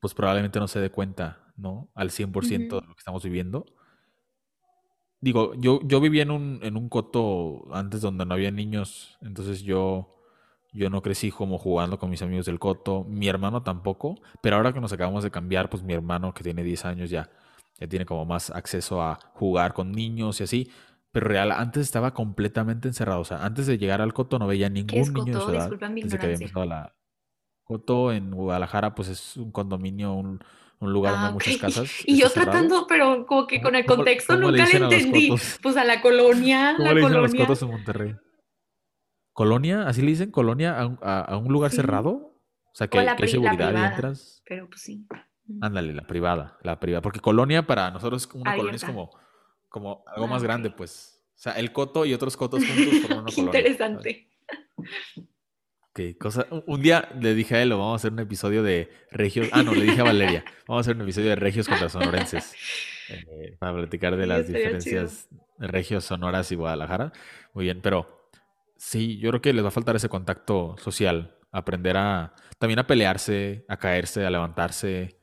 [0.00, 1.90] pues probablemente no se dé cuenta, ¿no?
[1.94, 3.66] Al 100% de lo que estamos viviendo.
[5.20, 9.62] Digo, yo, yo vivía en un, en un coto antes donde no había niños, entonces
[9.62, 10.14] yo
[10.74, 14.72] yo no crecí como jugando con mis amigos del coto, mi hermano tampoco, pero ahora
[14.72, 17.30] que nos acabamos de cambiar, pues mi hermano que tiene 10 años ya,
[17.78, 20.70] ya tiene como más acceso a jugar con niños y así.
[21.12, 23.20] Pero real, antes estaba completamente encerrado.
[23.20, 25.70] O sea, antes de llegar al coto no veía ningún niño de su edad.
[25.70, 26.92] desde que había empezado la
[27.62, 30.40] coto en Guadalajara, pues es un condominio, un,
[30.80, 31.90] lugar donde hay ah, muchas casas.
[32.04, 35.32] Y yo tratando, pero como que con el contexto nunca le entendí.
[35.62, 37.22] Pues a la colonia, ¿Cómo la le colonia.
[37.22, 38.16] los cotos en Monterrey?
[39.34, 39.88] ¿Colonia?
[39.88, 40.30] ¿Así le dicen?
[40.30, 42.38] ¿Colonia a, un lugar cerrado?
[42.72, 44.42] O sea, que, hay seguridad y entras.
[44.46, 45.06] Pero pues sí.
[45.60, 47.02] Ándale, la privada, la privada.
[47.02, 49.10] Porque colonia para nosotros, una colonia es como,
[49.68, 51.20] como algo más ah, grande, pues.
[51.34, 53.60] O sea, el coto y otros cotos juntos forman una colonia.
[53.60, 54.28] Interesante.
[55.90, 56.46] Ok, cosa.
[56.66, 59.48] Un día le dije a él, vamos a hacer un episodio de regios.
[59.50, 62.54] Ah, no, le dije a Valeria, vamos a hacer un episodio de regios contra sonorenses.
[63.08, 65.28] Eh, para platicar de las diferencias
[65.58, 67.12] de regios, sonoras y Guadalajara.
[67.52, 68.23] Muy bien, pero
[68.76, 72.86] Sí, yo creo que les va a faltar ese contacto social, aprender a también a
[72.86, 75.20] pelearse, a caerse, a levantarse.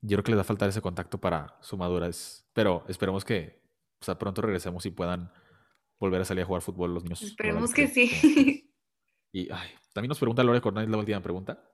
[0.00, 3.62] Yo creo que les va a faltar ese contacto para su madurez, pero esperemos que
[4.00, 5.32] o sea, pronto regresemos y puedan
[5.98, 7.22] volver a salir a jugar fútbol los niños.
[7.22, 8.70] Esperemos que sí.
[9.36, 9.48] Y
[9.92, 11.68] también nos pregunta Lore Cornell la última pregunta,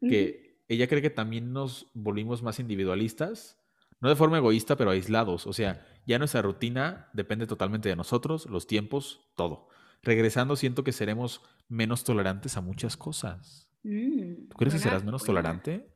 [0.00, 3.58] que ella cree que también nos volvimos más individualistas,
[4.00, 5.48] no de forma egoísta, pero aislados.
[5.48, 9.70] O sea, ya nuestra rutina depende totalmente de nosotros, los tiempos, todo
[10.02, 13.70] regresando siento que seremos menos tolerantes a muchas cosas.
[13.82, 15.86] Mm, ¿Tú crees que serás menos tolerante?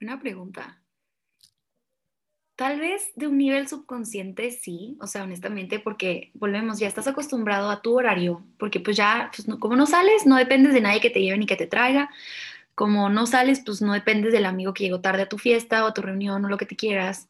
[0.00, 0.82] Una pregunta.
[2.54, 7.68] Tal vez de un nivel subconsciente sí, o sea, honestamente, porque volvemos, ya estás acostumbrado
[7.68, 11.10] a tu horario, porque pues ya, pues, como no sales, no dependes de nadie que
[11.10, 12.08] te lleve ni que te traiga,
[12.74, 15.88] como no sales, pues no dependes del amigo que llegó tarde a tu fiesta o
[15.88, 17.28] a tu reunión o lo que te quieras,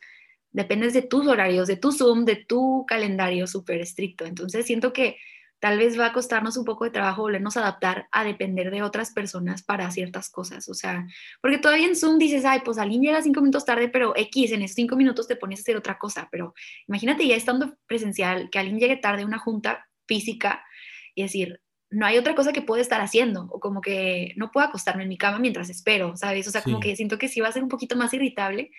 [0.52, 4.26] dependes de tus horarios, de tu Zoom, de tu calendario súper estricto.
[4.26, 5.16] Entonces siento que
[5.66, 8.84] tal vez va a costarnos un poco de trabajo volvernos a adaptar a depender de
[8.84, 10.68] otras personas para ciertas cosas.
[10.68, 11.04] O sea,
[11.40, 14.62] porque todavía en Zoom dices, ay, pues alguien llega cinco minutos tarde, pero X, en
[14.62, 16.28] esos cinco minutos te pones a hacer otra cosa.
[16.30, 16.54] Pero
[16.86, 20.64] imagínate ya estando presencial, que alguien llegue tarde a una junta física
[21.16, 21.60] y decir,
[21.90, 25.08] no hay otra cosa que pueda estar haciendo, o como que no puedo acostarme en
[25.08, 26.46] mi cama mientras espero, ¿sabes?
[26.46, 28.70] O sea, como que siento que sí va a ser un poquito más irritable,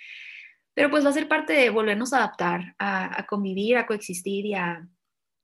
[0.73, 4.45] pero pues va a ser parte de volvernos a adaptar, a, a convivir, a coexistir
[4.45, 4.87] y a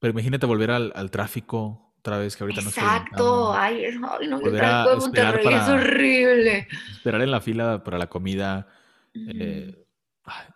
[0.03, 3.97] pero imagínate volver al, al tráfico otra vez, que ahorita no Exacto, ay, ay,
[4.27, 6.67] no, volver a esperar para, es horrible.
[6.91, 8.67] Esperar en la fila para la comida.
[9.13, 9.85] Eh,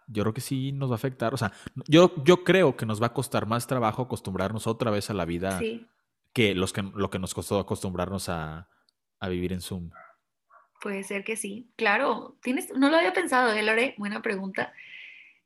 [0.08, 1.34] yo creo que sí nos va a afectar.
[1.34, 1.54] O sea,
[1.88, 5.24] yo, yo creo que nos va a costar más trabajo acostumbrarnos otra vez a la
[5.24, 5.62] vida
[6.34, 8.68] que, los que lo que nos costó acostumbrarnos a,
[9.22, 9.92] a, vivir en Zoom.
[10.82, 11.72] Puede ser que sí.
[11.78, 13.96] Claro, tienes, no lo había pensado, ¿eh, Lore?
[13.98, 14.74] Buena pregunta.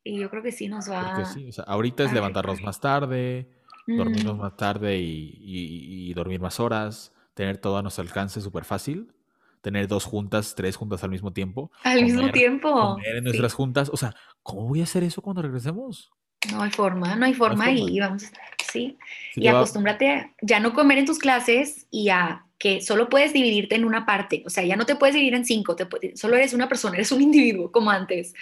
[0.02, 1.24] Y yo creo que sí nos va a.
[1.26, 1.46] Sí.
[1.46, 4.40] O sea, ahorita es levantarnos más tarde dormirnos mm.
[4.40, 9.12] más tarde y, dormir más horas, tener todo a nuestro alcance súper fácil,
[9.60, 11.70] tener dos juntas, tres juntas al mismo tiempo.
[11.82, 12.70] Al mismo tiempo.
[12.70, 13.90] Comer en nuestras juntas.
[13.92, 16.10] O sea, ¿cómo voy a hacer eso cuando regresemos?
[16.50, 18.24] No hay forma, no hay forma, y vamos,
[18.72, 18.98] sí.
[19.36, 23.74] y acostúmbrate a ya no comer en tus clases y a que solo puedes dividirte
[23.74, 26.54] en una parte, o sea, ya no te puedes dividir en cinco, te solo eres
[26.54, 28.34] una persona, eres un individuo como antes.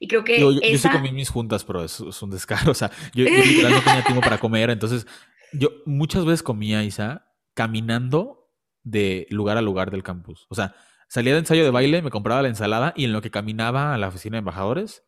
[0.00, 0.40] Y creo que...
[0.40, 3.72] Yo, yo, sí comí mis juntas, pero es, un descaro, o sea, yo, yo literal
[3.72, 5.06] no tenía tiempo para comer, entonces
[5.52, 8.50] yo muchas veces comía, Isa, caminando
[8.84, 10.74] de lugar a lugar del campus, o sea,
[11.10, 13.98] Salía de ensayo de baile, me compraba la ensalada y en lo que caminaba a
[13.98, 15.04] la oficina de embajadores,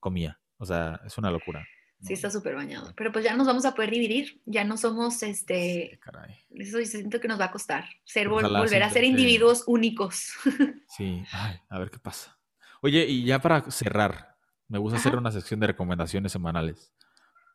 [0.00, 0.40] comía.
[0.58, 1.64] O sea, es una locura.
[2.02, 2.92] Sí, está súper bañado.
[2.96, 4.40] Pero pues ya nos vamos a poder dividir.
[4.44, 5.98] Ya no somos, este...
[6.02, 6.36] caray.
[6.50, 7.84] Eso siento que nos va a costar.
[8.04, 10.32] Ser, volver a ser individuos únicos.
[10.88, 12.38] Sí, Ay, a ver qué pasa.
[12.80, 14.36] Oye, y ya para cerrar,
[14.68, 16.92] me gusta hacer una sección de recomendaciones semanales.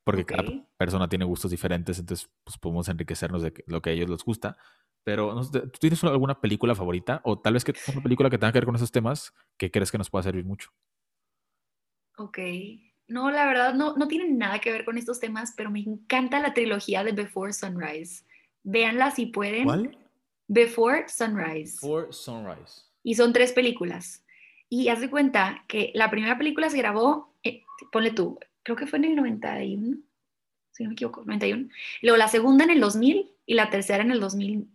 [0.03, 0.43] Porque cada
[0.77, 4.57] persona tiene gustos diferentes, entonces pues podemos enriquecernos de lo que a ellos les gusta.
[5.03, 7.21] Pero, ¿tú tienes alguna película favorita?
[7.23, 9.91] O tal vez que una película que tenga que ver con esos temas que crees
[9.91, 10.69] que nos pueda servir mucho.
[12.17, 12.39] Ok.
[13.11, 16.39] No, la verdad no, no tiene nada que ver con estos temas, pero me encanta
[16.39, 18.23] la trilogía de Before Sunrise.
[18.63, 19.65] Véanla si pueden.
[19.65, 19.97] ¿Cuál?
[20.47, 21.77] Before Sunrise.
[21.81, 22.83] Before Sunrise.
[23.03, 24.23] Y son tres películas.
[24.69, 28.87] Y haz de cuenta que la primera película se grabó, eh, ponle tú, creo que
[28.87, 29.97] fue en el 91,
[30.71, 31.67] si no me equivoco, 91.
[32.01, 34.69] Luego la segunda en el 2000 y la tercera en el 2000.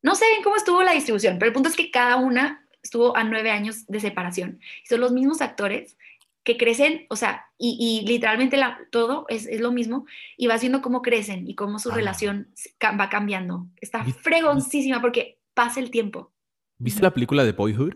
[0.00, 3.16] No sé bien cómo estuvo la distribución, pero el punto es que cada una estuvo
[3.16, 4.60] a nueve años de separación.
[4.82, 5.98] Y son los mismos actores
[6.44, 10.06] que crecen, o sea, y, literalmente la, todo es, lo mismo,
[10.36, 11.94] y vas viendo cómo crecen y cómo su ah.
[11.94, 12.52] relación
[12.82, 13.68] va cambiando.
[13.80, 16.32] Está fregoncísima porque pasa el tiempo.
[16.78, 17.94] ¿Viste la película de Boyhood?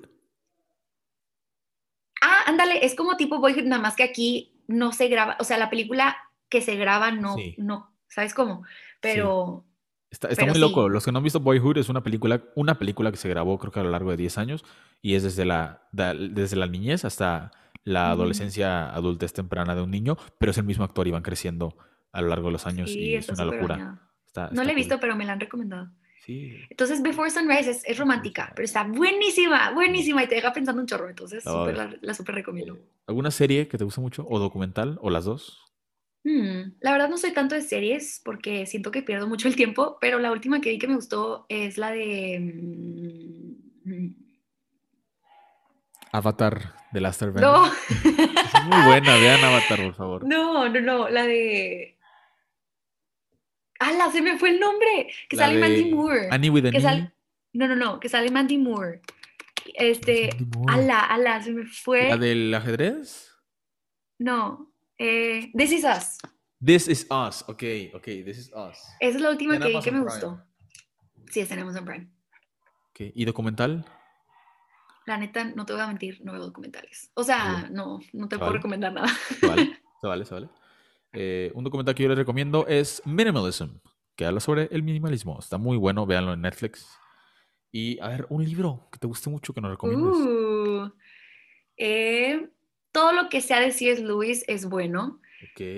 [2.23, 5.59] Ah, ándale, es como tipo Boyhood, nada más que aquí no se graba, o sea,
[5.59, 6.17] la película
[6.49, 8.63] que se graba no, no, ¿sabes cómo?
[9.01, 9.65] Pero...
[10.09, 10.89] Está, muy loco.
[10.89, 13.73] Los que no han visto Boyhood es una película, una película que se grabó creo
[13.73, 14.65] que a lo largo de 10 años
[15.03, 17.51] y es desde la, desde la niñez hasta
[17.87, 21.77] la adolescencia adultez temprana de un niño, pero es el mismo actor y van creciendo
[22.13, 24.01] a lo largo de los años y es una locura.
[24.51, 25.91] no la he visto, pero me la han recomendado.
[26.25, 26.57] Sí.
[26.69, 31.09] Entonces, Before Sunrise es, romántica, pero está buenísima, buenísima y te deja pensando un chorro.
[31.09, 32.77] Entonces, la, la super recomiendo.
[33.07, 35.63] ¿Alguna serie que te guste mucho o documental o las dos?
[36.25, 39.97] Hmm, la verdad no soy tanto de series porque siento que pierdo mucho el tiempo,
[40.01, 42.41] pero la última que vi que me gustó es la de...
[43.85, 44.27] Mm,
[46.11, 47.51] Avatar de Last Airbender.
[47.51, 47.67] No.
[47.67, 50.27] Es muy buena, vean Avatar, por favor.
[50.27, 51.99] No, no, no, la de...
[53.79, 54.11] ¡Hala!
[54.11, 55.13] Se me fue el nombre.
[55.29, 56.29] Que sale Mandy Moore.
[56.31, 57.11] Annie with a
[57.53, 59.03] No, no, no, que sale Mandy Moore.
[59.75, 60.31] Este...
[60.69, 61.01] ¡Hala!
[61.01, 61.43] ¡Hala!
[61.43, 62.09] Se me fue.
[62.09, 63.35] ¿La del ajedrez?
[64.19, 64.73] No.
[64.99, 66.19] Eh, This is Us.
[66.65, 67.63] This is Us, ok,
[67.95, 68.79] ok, This is Us.
[68.99, 70.43] Esa es la última que vi que me gustó.
[71.31, 72.09] Sí, está en Prime.
[72.91, 73.13] Okay.
[73.15, 73.85] ¿Y documental?
[75.07, 77.11] La neta, no te voy a mentir, no veo documentales.
[77.15, 79.09] O sea, no, no te puedo recomendar nada.
[79.41, 80.49] Vale, se vale, se vale.
[81.13, 83.79] Eh, un documental que yo les recomiendo es Minimalism,
[84.17, 85.39] que habla sobre el minimalismo.
[85.39, 86.89] Está muy bueno, véanlo en Netflix.
[87.71, 90.17] Y a ver, un libro que te guste mucho que nos recomiendes.
[90.17, 90.93] Uh,
[91.77, 92.49] eh,
[92.91, 94.03] todo lo que sea de C.S.
[94.03, 95.21] Lewis es bueno,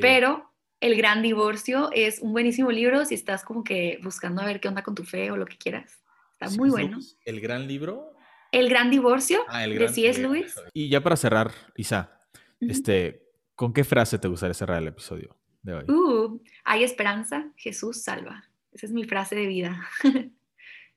[0.00, 4.60] pero El Gran Divorcio es un buenísimo libro si estás como que buscando a ver
[4.60, 6.02] qué onda con tu fe o lo que quieras.
[6.40, 6.98] Está muy bueno.
[7.24, 8.12] ¿El gran libro?
[8.52, 10.20] El Gran Divorcio ah, de C.S.
[10.20, 10.54] Lewis.
[10.72, 12.20] Y ya para cerrar, Isa,
[12.60, 15.84] este, ¿con qué frase te gustaría cerrar el episodio de hoy?
[15.90, 18.44] Uh, hay esperanza, Jesús salva.
[18.72, 19.88] Esa es mi frase de vida.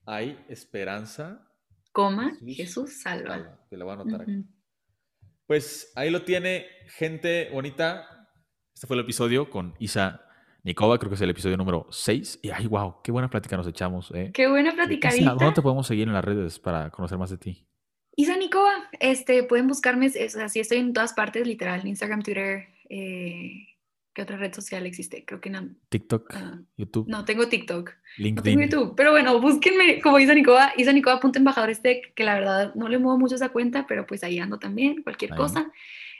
[0.05, 1.47] hay esperanza.
[1.91, 3.59] Coma, Jesús, salva.
[3.69, 4.45] Te lo voy a anotar aquí.
[5.45, 8.29] Pues ahí lo tiene, gente bonita.
[8.73, 10.25] Este fue el episodio con Isa
[10.63, 12.39] Nikova, creo que es el episodio número 6.
[12.43, 14.11] Y ay, wow, qué buena plática nos echamos.
[14.13, 14.31] ¿eh?
[14.33, 15.31] Qué buena platicadita.
[15.31, 17.65] ¿Dónde te podemos seguir en las redes para conocer más de ti?
[18.15, 23.71] Isa Nikova, este, pueden buscarme, es, así estoy en todas partes, literal, Instagram, Twitter, eh,
[24.13, 25.23] ¿Qué otra red social existe?
[25.23, 25.69] Creo que no.
[25.87, 27.07] TikTok, ah, YouTube.
[27.07, 27.91] No, tengo TikTok.
[28.17, 28.35] LinkedIn.
[28.35, 28.95] No tengo YouTube.
[28.97, 32.89] Pero bueno, búsquenme como Isa Nicoba, Isa Nicoba, punto embajadores tech, que la verdad no
[32.89, 35.71] le muevo mucho esa cuenta, pero pues ahí ando también, cualquier cosa.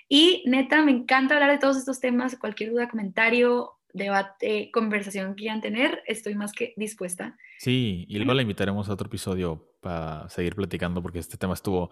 [0.07, 5.41] Y neta, me encanta hablar de todos estos temas, cualquier duda, comentario, debate, conversación que
[5.41, 7.38] quieran tener, estoy más que dispuesta.
[7.59, 11.91] Sí, y luego la invitaremos a otro episodio para seguir platicando porque este tema estuvo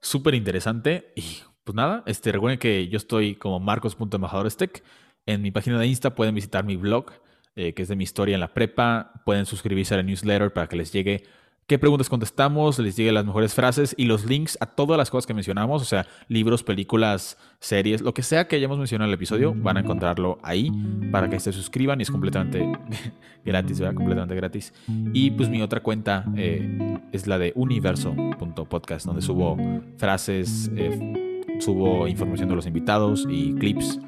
[0.00, 1.12] súper interesante.
[1.16, 4.82] Y pues nada, este, recuerden que yo estoy como marcos.embajadorestech
[5.26, 7.12] en mi página de Insta pueden visitar mi blog,
[7.54, 9.12] eh, que es de mi historia en la prepa.
[9.24, 11.24] Pueden suscribirse a la newsletter para que les llegue
[11.70, 15.24] qué preguntas contestamos, les llegue las mejores frases y los links a todas las cosas
[15.24, 19.14] que mencionamos, o sea, libros, películas, series, lo que sea que hayamos mencionado en el
[19.14, 20.72] episodio, van a encontrarlo ahí
[21.12, 22.68] para que se suscriban y es completamente
[23.44, 23.94] gratis, ¿verdad?
[23.94, 24.74] Completamente gratis.
[25.12, 29.56] Y pues mi otra cuenta eh, es la de universo.podcast, donde subo
[29.96, 34.00] frases, eh, subo información de los invitados y clips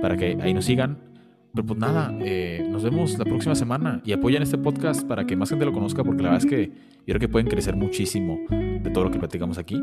[0.00, 1.09] para que ahí nos sigan.
[1.52, 5.34] Pero pues nada, eh, nos vemos la próxima semana y apoyen este podcast para que
[5.34, 8.38] más gente lo conozca porque la verdad es que yo creo que pueden crecer muchísimo
[8.50, 9.82] de todo lo que platicamos aquí.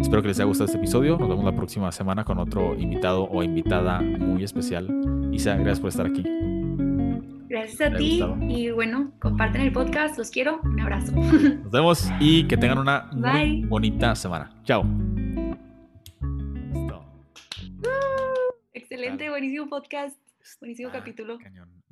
[0.00, 1.16] Espero que les haya gustado este episodio.
[1.16, 4.88] Nos vemos la próxima semana con otro invitado o invitada muy especial.
[5.32, 6.24] Isa, gracias por estar aquí.
[7.48, 11.12] Gracias a ti y bueno, comparten el podcast, los quiero, un abrazo.
[11.62, 14.50] Nos vemos y que tengan una muy bonita semana.
[14.64, 14.84] Chao.
[18.74, 20.16] excelente, buenísimo podcast,
[20.60, 21.38] buenísimo ah, capítulo.
[21.38, 21.82] Cañón.